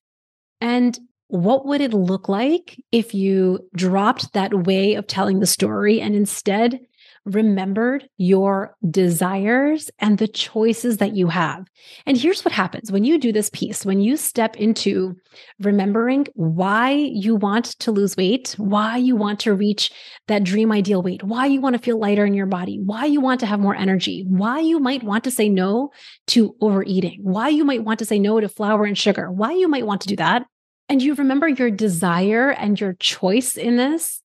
And 0.61 0.97
what 1.27 1.65
would 1.65 1.81
it 1.81 1.93
look 1.93 2.29
like 2.29 2.79
if 2.91 3.13
you 3.15 3.67
dropped 3.75 4.33
that 4.33 4.65
way 4.65 4.93
of 4.93 5.07
telling 5.07 5.39
the 5.39 5.47
story 5.47 5.99
and 5.99 6.13
instead 6.13 6.79
remembered 7.25 8.07
your 8.17 8.75
desires 8.89 9.91
and 9.99 10.17
the 10.17 10.27
choices 10.27 10.97
that 10.97 11.15
you 11.15 11.27
have. 11.27 11.67
And 12.05 12.17
here's 12.17 12.43
what 12.43 12.51
happens 12.51 12.91
when 12.91 13.03
you 13.03 13.17
do 13.17 13.31
this 13.31 13.49
piece, 13.51 13.85
when 13.85 14.01
you 14.01 14.17
step 14.17 14.55
into 14.57 15.15
remembering 15.59 16.27
why 16.33 16.91
you 16.91 17.35
want 17.35 17.65
to 17.79 17.91
lose 17.91 18.17
weight, 18.17 18.55
why 18.57 18.97
you 18.97 19.15
want 19.15 19.39
to 19.41 19.53
reach 19.53 19.91
that 20.27 20.43
dream 20.43 20.71
ideal 20.71 21.01
weight, 21.01 21.23
why 21.23 21.45
you 21.45 21.61
want 21.61 21.75
to 21.75 21.81
feel 21.81 21.99
lighter 21.99 22.25
in 22.25 22.33
your 22.33 22.45
body, 22.47 22.79
why 22.83 23.05
you 23.05 23.21
want 23.21 23.39
to 23.41 23.45
have 23.45 23.59
more 23.59 23.75
energy, 23.75 24.25
why 24.27 24.59
you 24.59 24.79
might 24.79 25.03
want 25.03 25.23
to 25.23 25.31
say 25.31 25.47
no 25.49 25.91
to 26.27 26.55
overeating, 26.61 27.19
why 27.21 27.49
you 27.49 27.63
might 27.63 27.83
want 27.83 27.99
to 27.99 28.05
say 28.05 28.19
no 28.19 28.39
to 28.39 28.49
flour 28.49 28.85
and 28.85 28.97
sugar, 28.97 29.31
why 29.31 29.51
you 29.51 29.67
might 29.67 29.85
want 29.85 30.01
to 30.01 30.07
do 30.07 30.15
that. 30.15 30.45
And 30.89 31.01
you 31.01 31.13
remember 31.15 31.47
your 31.47 31.71
desire 31.71 32.49
and 32.49 32.79
your 32.79 32.93
choice 32.93 33.55
in 33.55 33.77
this, 33.77 34.20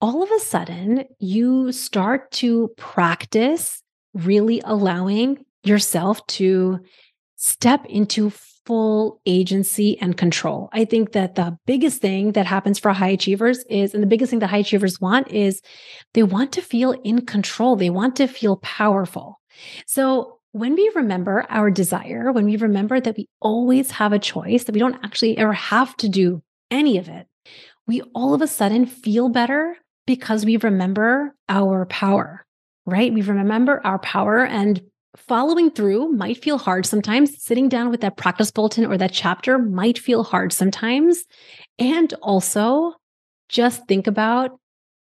all 0.00 0.22
of 0.22 0.30
a 0.30 0.40
sudden 0.40 1.04
you 1.18 1.72
start 1.72 2.30
to 2.32 2.68
practice 2.76 3.82
really 4.14 4.60
allowing 4.64 5.44
yourself 5.62 6.26
to 6.26 6.80
step 7.36 7.84
into 7.86 8.30
full 8.30 9.20
agency 9.26 9.98
and 10.00 10.16
control. 10.16 10.68
I 10.72 10.84
think 10.84 11.12
that 11.12 11.34
the 11.34 11.56
biggest 11.66 12.00
thing 12.00 12.32
that 12.32 12.46
happens 12.46 12.78
for 12.78 12.92
high 12.92 13.08
achievers 13.08 13.64
is, 13.68 13.94
and 13.94 14.02
the 14.02 14.06
biggest 14.06 14.30
thing 14.30 14.38
that 14.40 14.50
high 14.50 14.58
achievers 14.58 15.00
want 15.00 15.28
is 15.28 15.60
they 16.14 16.22
want 16.22 16.52
to 16.52 16.62
feel 16.62 16.92
in 17.04 17.26
control. 17.26 17.76
They 17.76 17.90
want 17.90 18.16
to 18.16 18.26
feel 18.26 18.56
powerful. 18.56 19.40
So 19.86 20.38
when 20.52 20.74
we 20.74 20.90
remember 20.94 21.46
our 21.48 21.70
desire, 21.70 22.32
when 22.32 22.44
we 22.44 22.56
remember 22.56 23.00
that 23.00 23.16
we 23.16 23.28
always 23.40 23.90
have 23.92 24.12
a 24.12 24.18
choice, 24.18 24.64
that 24.64 24.72
we 24.72 24.80
don't 24.80 25.02
actually 25.04 25.38
ever 25.38 25.52
have 25.52 25.96
to 25.98 26.08
do 26.08 26.42
any 26.70 26.98
of 26.98 27.08
it, 27.08 27.26
we 27.86 28.02
all 28.14 28.34
of 28.34 28.42
a 28.42 28.46
sudden 28.46 28.86
feel 28.86 29.28
better 29.28 29.76
because 30.10 30.44
we 30.44 30.56
remember 30.56 31.36
our 31.48 31.86
power, 31.86 32.44
right? 32.84 33.14
We 33.14 33.22
remember 33.22 33.80
our 33.86 34.00
power 34.00 34.44
and 34.44 34.82
following 35.16 35.70
through 35.70 36.08
might 36.08 36.42
feel 36.42 36.58
hard 36.58 36.84
sometimes. 36.84 37.40
Sitting 37.40 37.68
down 37.68 37.90
with 37.90 38.00
that 38.00 38.16
practice 38.16 38.50
bulletin 38.50 38.86
or 38.86 38.98
that 38.98 39.12
chapter 39.12 39.56
might 39.56 40.00
feel 40.00 40.24
hard 40.24 40.52
sometimes. 40.52 41.22
And 41.78 42.12
also 42.22 42.94
just 43.48 43.86
think 43.86 44.08
about 44.08 44.58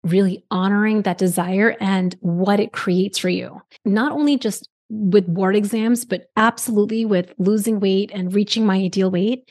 really 0.05 0.45
honoring 0.49 1.01
that 1.01 1.17
desire 1.17 1.75
and 1.81 2.15
what 2.21 2.61
it 2.61 2.71
creates 2.71 3.17
for 3.17 3.27
you. 3.27 3.61
Not 3.83 4.13
only 4.13 4.37
just 4.37 4.69
with 4.89 5.27
board 5.27 5.57
exams, 5.57 6.05
but 6.05 6.27
absolutely 6.37 7.03
with 7.03 7.33
losing 7.37 7.81
weight 7.81 8.09
and 8.13 8.33
reaching 8.33 8.65
my 8.65 8.77
ideal 8.77 9.11
weight 9.11 9.49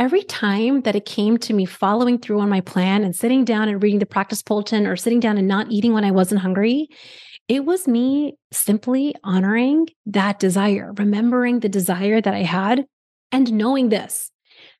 every 0.00 0.22
time 0.22 0.80
that 0.80 0.96
it 0.96 1.04
came 1.04 1.36
to 1.36 1.52
me 1.52 1.66
following 1.66 2.18
through 2.18 2.40
on 2.40 2.48
my 2.48 2.62
plan 2.62 3.04
and 3.04 3.14
sitting 3.14 3.44
down 3.44 3.68
and 3.68 3.82
reading 3.82 3.98
the 3.98 4.06
practice 4.06 4.42
bulletin 4.42 4.86
or 4.86 4.96
sitting 4.96 5.20
down 5.20 5.36
and 5.36 5.46
not 5.46 5.70
eating 5.70 5.92
when 5.92 6.04
I 6.04 6.10
wasn't 6.10 6.40
hungry, 6.40 6.88
it 7.48 7.66
was 7.66 7.86
me 7.86 8.38
simply 8.50 9.14
honoring 9.22 9.88
that 10.06 10.38
desire, 10.38 10.94
remembering 10.96 11.60
the 11.60 11.68
desire 11.68 12.18
that 12.18 12.32
I 12.32 12.44
had, 12.44 12.86
and 13.30 13.52
knowing 13.52 13.90
this. 13.90 14.30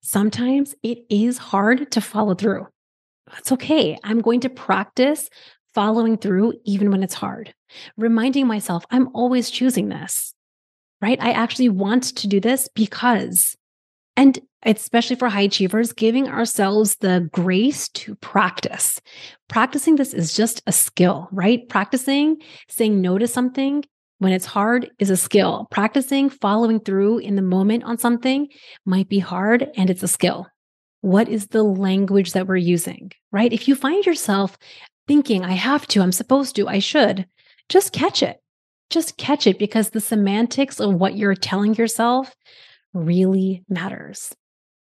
Sometimes 0.03 0.75
it 0.83 1.01
is 1.11 1.37
hard 1.37 1.93
to 1.93 2.01
follow 2.01 2.35
through. 2.35 2.67
That's 3.31 3.53
okay. 3.53 3.99
I'm 4.03 4.23
going 4.23 4.41
to 4.41 4.49
practice 4.49 5.29
following 5.75 6.17
through 6.17 6.55
even 6.65 6.91
when 6.91 7.03
it's 7.03 7.15
hard, 7.15 7.55
reminding 7.99 8.47
myself 8.47 8.87
I'm 8.91 9.11
always 9.15 9.51
choosing 9.51 9.91
this, 9.91 10.35
right? 11.03 11.23
I 11.23 11.33
actually 11.33 11.69
want 11.69 12.17
to 12.17 12.27
do 12.27 12.41
this 12.41 12.71
because 12.75 13.55
and 14.17 14.39
especially 14.65 15.17
for 15.17 15.29
high 15.29 15.43
achievers, 15.43 15.93
giving 15.93 16.29
ourselves 16.29 16.97
the 16.97 17.29
grace 17.33 17.89
to 17.91 18.15
practice. 18.17 19.01
Practicing 19.49 19.97
this 19.97 20.13
is 20.13 20.35
just 20.35 20.63
a 20.67 20.73
skill, 20.73 21.29
right? 21.33 21.69
Practicing 21.69 22.37
saying 22.69 23.01
no 23.01 23.19
to 23.19 23.27
something 23.27 23.85
when 24.19 24.33
it's 24.33 24.47
hard 24.47 24.91
is 24.99 25.11
a 25.11 25.17
skill. 25.17 25.67
Practicing 25.71 26.29
following 26.29 26.79
through 26.79 27.19
in 27.19 27.37
the 27.37 27.43
moment 27.43 27.85
on 27.85 27.99
something 27.99 28.49
might 28.85 29.09
be 29.09 29.19
hard 29.19 29.69
and 29.77 29.89
it's 29.89 30.03
a 30.03 30.09
skill. 30.09 30.47
What 31.01 31.29
is 31.29 31.47
the 31.47 31.63
language 31.63 32.33
that 32.33 32.47
we're 32.47 32.57
using, 32.57 33.13
right? 33.33 33.53
If 33.53 33.67
you 33.67 33.75
find 33.75 34.05
yourself 34.05 34.59
thinking, 35.09 35.45
I 35.45 35.53
have 35.53 35.87
to, 35.89 36.03
I'm 36.03 36.13
supposed 36.13 36.55
to, 36.57 36.69
I 36.69 36.79
should, 36.79 37.27
just 37.71 37.93
catch 37.93 38.23
it. 38.23 38.37
Just 38.91 39.17
catch 39.17 39.47
it 39.47 39.59
because 39.59 39.91
the 39.91 40.01
semantics 40.01 40.81
of 40.81 40.95
what 40.95 41.17
you're 41.17 41.35
telling 41.35 41.75
yourself 41.75 42.35
really 42.93 43.65
matters. 43.69 44.35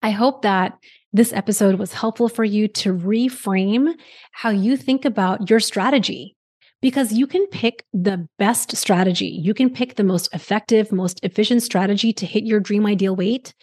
I 0.04 0.10
hope 0.10 0.42
that 0.42 0.76
this 1.14 1.32
episode 1.32 1.76
was 1.76 1.94
helpful 1.94 2.28
for 2.28 2.44
you 2.44 2.68
to 2.68 2.92
reframe 2.92 3.94
how 4.32 4.50
you 4.50 4.76
think 4.76 5.06
about 5.06 5.48
your 5.48 5.60
strategy 5.60 6.36
because 6.82 7.14
you 7.14 7.26
can 7.26 7.46
pick 7.46 7.86
the 7.94 8.28
best 8.38 8.76
strategy. 8.76 9.28
You 9.28 9.54
can 9.54 9.70
pick 9.70 9.94
the 9.94 10.04
most 10.04 10.28
effective, 10.34 10.92
most 10.92 11.20
efficient 11.22 11.62
strategy 11.62 12.12
to 12.12 12.26
hit 12.26 12.44
your 12.44 12.60
dream 12.60 12.84
ideal 12.84 13.16
weight. 13.16 13.54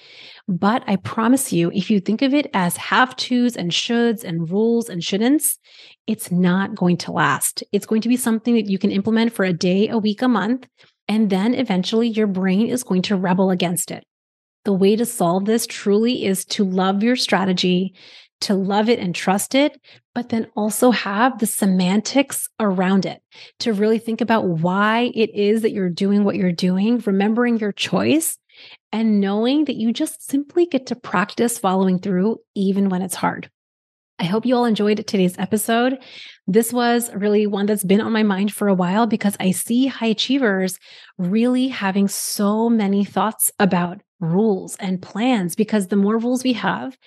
But 0.48 0.84
I 0.88 0.96
promise 0.96 1.54
you, 1.54 1.70
if 1.76 1.92
you 1.92 2.00
think 2.00 2.24
of 2.24 2.34
it 2.34 2.50
as 2.56 2.76
have 2.78 3.16
tos 3.18 3.56
and 3.56 3.70
shoulds 3.70 4.24
and 4.24 4.50
rules 4.50 4.90
and 4.90 5.04
shouldn'ts, 5.04 5.60
it's 6.08 6.32
not 6.32 6.74
going 6.74 6.98
to 6.98 7.12
last. 7.12 7.64
It's 7.72 7.86
going 7.86 8.02
to 8.02 8.10
be 8.10 8.18
something 8.18 8.56
that 8.56 8.68
you 8.68 8.80
can 8.80 8.90
implement 8.90 9.32
for 9.32 9.46
a 9.46 9.54
day, 9.54 9.90
a 9.90 10.00
week, 10.00 10.24
a 10.24 10.28
month. 10.28 10.66
And 11.08 11.30
then 11.30 11.54
eventually 11.54 12.08
your 12.08 12.26
brain 12.26 12.66
is 12.66 12.82
going 12.82 13.04
to 13.04 13.16
rebel 13.16 13.52
against 13.52 13.92
it. 13.92 14.04
The 14.64 14.74
way 14.74 14.96
to 14.96 15.06
solve 15.06 15.46
this 15.46 15.66
truly 15.66 16.26
is 16.26 16.46
to 16.46 16.64
love 16.64 17.02
your 17.04 17.16
strategy, 17.16 17.96
to 18.42 18.54
love 18.54 18.90
it 18.90 19.00
and 19.00 19.14
trust 19.14 19.56
it, 19.56 19.80
but 20.14 20.30
then 20.30 20.48
also 20.56 20.92
have 20.92 21.40
the 21.40 21.48
semantics 21.48 22.50
around 22.60 23.06
it 23.06 23.22
to 23.60 23.74
really 23.74 24.00
think 24.00 24.22
about 24.22 24.48
why 24.48 25.12
it 25.16 25.34
is 25.34 25.62
that 25.62 25.72
you're 25.72 25.90
doing 25.90 26.24
what 26.24 26.36
you're 26.36 26.52
doing, 26.52 27.02
remembering 27.06 27.58
your 27.58 27.72
choice, 27.72 28.38
and 28.92 29.20
knowing 29.20 29.66
that 29.66 29.76
you 29.76 29.94
just 29.94 30.28
simply 30.28 30.66
get 30.66 30.88
to 30.88 30.96
practice 30.96 31.58
following 31.58 32.00
through 32.00 32.38
even 32.56 32.90
when 32.90 33.02
it's 33.02 33.16
hard. 33.16 33.50
I 34.20 34.26
hope 34.26 34.46
you 34.46 34.56
all 34.56 34.66
enjoyed 34.66 35.06
today's 35.08 35.38
episode. 35.40 35.98
This 36.46 36.72
was 36.72 37.12
really 37.16 37.48
one 37.48 37.66
that's 37.66 37.84
been 37.84 38.02
on 38.02 38.12
my 38.12 38.22
mind 38.22 38.54
for 38.54 38.68
a 38.68 38.74
while 38.74 39.08
because 39.08 39.36
I 39.40 39.50
see 39.50 39.88
high 39.88 40.08
achievers 40.08 40.78
really 41.18 41.70
having 41.70 42.08
so 42.08 42.70
many 42.70 43.04
thoughts 43.04 43.52
about 43.58 44.02
rules 44.22 44.78
and 44.78 45.02
plans 45.02 45.56
because 45.56 45.88
the 45.88 45.96
more 45.96 46.18
rules 46.18 46.44
we 46.44 46.54
have, 46.54 46.98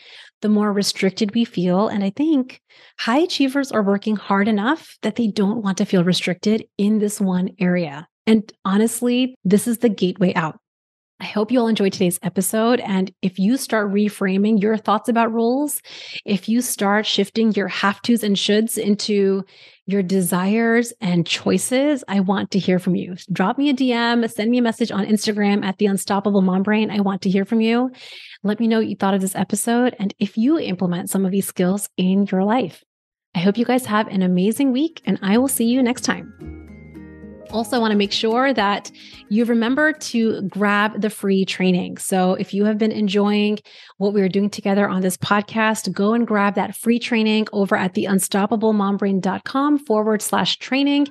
the 0.42 0.48
more 0.48 0.72
restricted 0.72 1.34
we 1.34 1.44
feel. 1.44 1.88
And 1.88 2.04
I 2.04 2.10
think 2.10 2.60
high 2.98 3.20
achievers 3.20 3.72
are 3.72 3.82
working 3.82 4.16
hard 4.16 4.48
enough 4.48 4.98
that 5.02 5.16
they 5.16 5.28
don't 5.28 5.62
want 5.62 5.78
to 5.78 5.86
feel 5.86 6.04
restricted 6.04 6.66
in 6.76 6.98
this 6.98 7.20
one 7.20 7.50
area. 7.58 8.06
And 8.26 8.52
honestly, 8.64 9.34
this 9.44 9.66
is 9.66 9.78
the 9.78 9.88
gateway 9.88 10.34
out. 10.34 10.58
I 11.20 11.26
hope 11.26 11.52
you 11.52 11.60
all 11.60 11.68
enjoyed 11.68 11.92
today's 11.92 12.18
episode. 12.22 12.80
And 12.80 13.12
if 13.22 13.38
you 13.38 13.56
start 13.56 13.92
reframing 13.92 14.60
your 14.60 14.76
thoughts 14.76 15.08
about 15.08 15.32
rules, 15.32 15.80
if 16.24 16.48
you 16.48 16.60
start 16.60 17.06
shifting 17.06 17.52
your 17.52 17.68
have 17.68 18.02
tos 18.02 18.24
and 18.24 18.36
shoulds 18.36 18.76
into 18.76 19.44
your 19.86 20.02
desires 20.02 20.92
and 21.00 21.26
choices, 21.26 22.02
I 22.08 22.20
want 22.20 22.50
to 22.52 22.58
hear 22.58 22.78
from 22.78 22.96
you. 22.96 23.16
Drop 23.32 23.58
me 23.58 23.70
a 23.70 23.74
DM, 23.74 24.28
send 24.30 24.50
me 24.50 24.58
a 24.58 24.62
message 24.62 24.90
on 24.90 25.06
Instagram 25.06 25.64
at 25.64 25.78
the 25.78 25.86
Unstoppable 25.86 26.42
Mom 26.42 26.62
Brain. 26.62 26.90
I 26.90 27.00
want 27.00 27.22
to 27.22 27.30
hear 27.30 27.44
from 27.44 27.60
you. 27.60 27.90
Let 28.42 28.58
me 28.58 28.66
know 28.66 28.78
what 28.78 28.88
you 28.88 28.96
thought 28.96 29.14
of 29.14 29.20
this 29.20 29.36
episode 29.36 29.94
and 29.98 30.12
if 30.18 30.36
you 30.36 30.58
implement 30.58 31.10
some 31.10 31.24
of 31.24 31.30
these 31.30 31.46
skills 31.46 31.88
in 31.96 32.26
your 32.26 32.44
life. 32.44 32.82
I 33.36 33.40
hope 33.40 33.56
you 33.56 33.64
guys 33.64 33.86
have 33.86 34.08
an 34.08 34.22
amazing 34.22 34.72
week 34.72 35.00
and 35.06 35.18
I 35.22 35.38
will 35.38 35.48
see 35.48 35.66
you 35.66 35.82
next 35.82 36.02
time 36.02 36.53
also 37.54 37.80
want 37.80 37.92
to 37.92 37.96
make 37.96 38.12
sure 38.12 38.52
that 38.52 38.90
you 39.28 39.44
remember 39.44 39.92
to 39.92 40.42
grab 40.42 41.00
the 41.00 41.08
free 41.08 41.44
training. 41.44 41.96
So 41.98 42.34
if 42.34 42.52
you 42.52 42.64
have 42.64 42.78
been 42.78 42.92
enjoying 42.92 43.60
what 43.98 44.12
we 44.12 44.20
are 44.22 44.28
doing 44.28 44.50
together 44.50 44.88
on 44.88 45.02
this 45.02 45.16
podcast, 45.16 45.90
go 45.92 46.14
and 46.14 46.26
grab 46.26 46.56
that 46.56 46.76
free 46.76 46.98
training 46.98 47.46
over 47.52 47.76
at 47.76 47.94
the 47.94 48.04
unstoppablemombrain.com 48.04 49.78
forward 49.78 50.20
slash 50.20 50.58
training. 50.58 51.06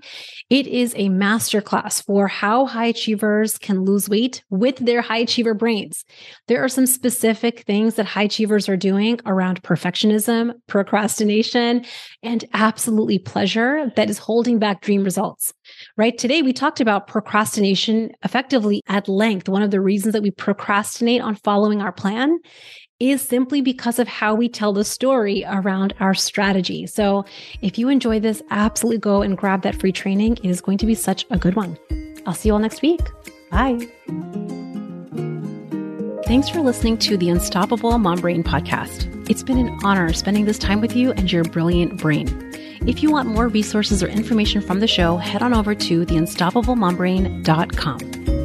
It 0.49 0.67
is 0.67 0.93
a 0.95 1.09
masterclass 1.09 2.03
for 2.03 2.27
how 2.27 2.65
high 2.65 2.85
achievers 2.87 3.57
can 3.57 3.85
lose 3.85 4.09
weight 4.09 4.43
with 4.49 4.75
their 4.77 5.01
high 5.01 5.19
achiever 5.19 5.53
brains. 5.53 6.03
There 6.47 6.63
are 6.63 6.69
some 6.69 6.85
specific 6.85 7.61
things 7.61 7.95
that 7.95 8.05
high 8.05 8.23
achievers 8.23 8.67
are 8.67 8.77
doing 8.77 9.19
around 9.25 9.63
perfectionism, 9.63 10.53
procrastination, 10.67 11.85
and 12.21 12.45
absolutely 12.53 13.19
pleasure 13.19 13.91
that 13.95 14.09
is 14.09 14.17
holding 14.17 14.59
back 14.59 14.81
dream 14.81 15.03
results 15.03 15.53
right? 15.97 16.17
Today, 16.33 16.41
we 16.41 16.51
talked 16.51 16.81
about 16.81 17.05
procrastination 17.05 18.11
effectively 18.23 18.81
at 18.87 19.07
length. 19.07 19.47
One 19.47 19.61
of 19.61 19.69
the 19.69 19.79
reasons 19.79 20.13
that 20.13 20.23
we 20.23 20.31
procrastinate 20.31 21.21
on 21.21 21.35
following 21.35 21.79
our 21.79 21.91
plan 21.91 22.39
is 22.99 23.21
simply 23.21 23.61
because 23.61 23.99
of 23.99 24.07
how 24.07 24.33
we 24.33 24.49
tell 24.49 24.73
the 24.73 24.83
story 24.83 25.45
around 25.47 25.93
our 25.99 26.15
strategy. 26.15 26.87
So, 26.87 27.23
if 27.61 27.77
you 27.77 27.87
enjoy 27.87 28.19
this, 28.19 28.41
absolutely 28.49 28.97
go 28.97 29.21
and 29.21 29.37
grab 29.37 29.61
that 29.61 29.79
free 29.79 29.91
training. 29.91 30.37
It 30.37 30.49
is 30.49 30.59
going 30.59 30.79
to 30.79 30.87
be 30.87 30.95
such 30.95 31.23
a 31.29 31.37
good 31.37 31.53
one. 31.53 31.77
I'll 32.25 32.33
see 32.33 32.49
you 32.49 32.53
all 32.53 32.59
next 32.59 32.81
week. 32.81 33.01
Bye. 33.51 33.77
Thanks 36.25 36.49
for 36.49 36.61
listening 36.61 36.97
to 36.97 37.15
the 37.15 37.29
Unstoppable 37.29 37.95
Mom 37.99 38.21
Brain 38.21 38.43
podcast. 38.43 39.12
It's 39.29 39.43
been 39.43 39.57
an 39.57 39.79
honor 39.83 40.11
spending 40.11 40.43
this 40.45 40.57
time 40.57 40.81
with 40.81 40.95
you 40.95 41.11
and 41.13 41.31
your 41.31 41.45
brilliant 41.45 41.97
brain. 41.97 42.27
If 42.85 43.01
you 43.01 43.09
want 43.09 43.29
more 43.29 43.47
resources 43.47 44.03
or 44.03 44.07
information 44.07 44.61
from 44.61 44.81
the 44.81 44.87
show, 44.87 45.15
head 45.15 45.41
on 45.41 45.53
over 45.53 45.73
to 45.73 46.05
theunstoppablemombrain.com. 46.05 48.42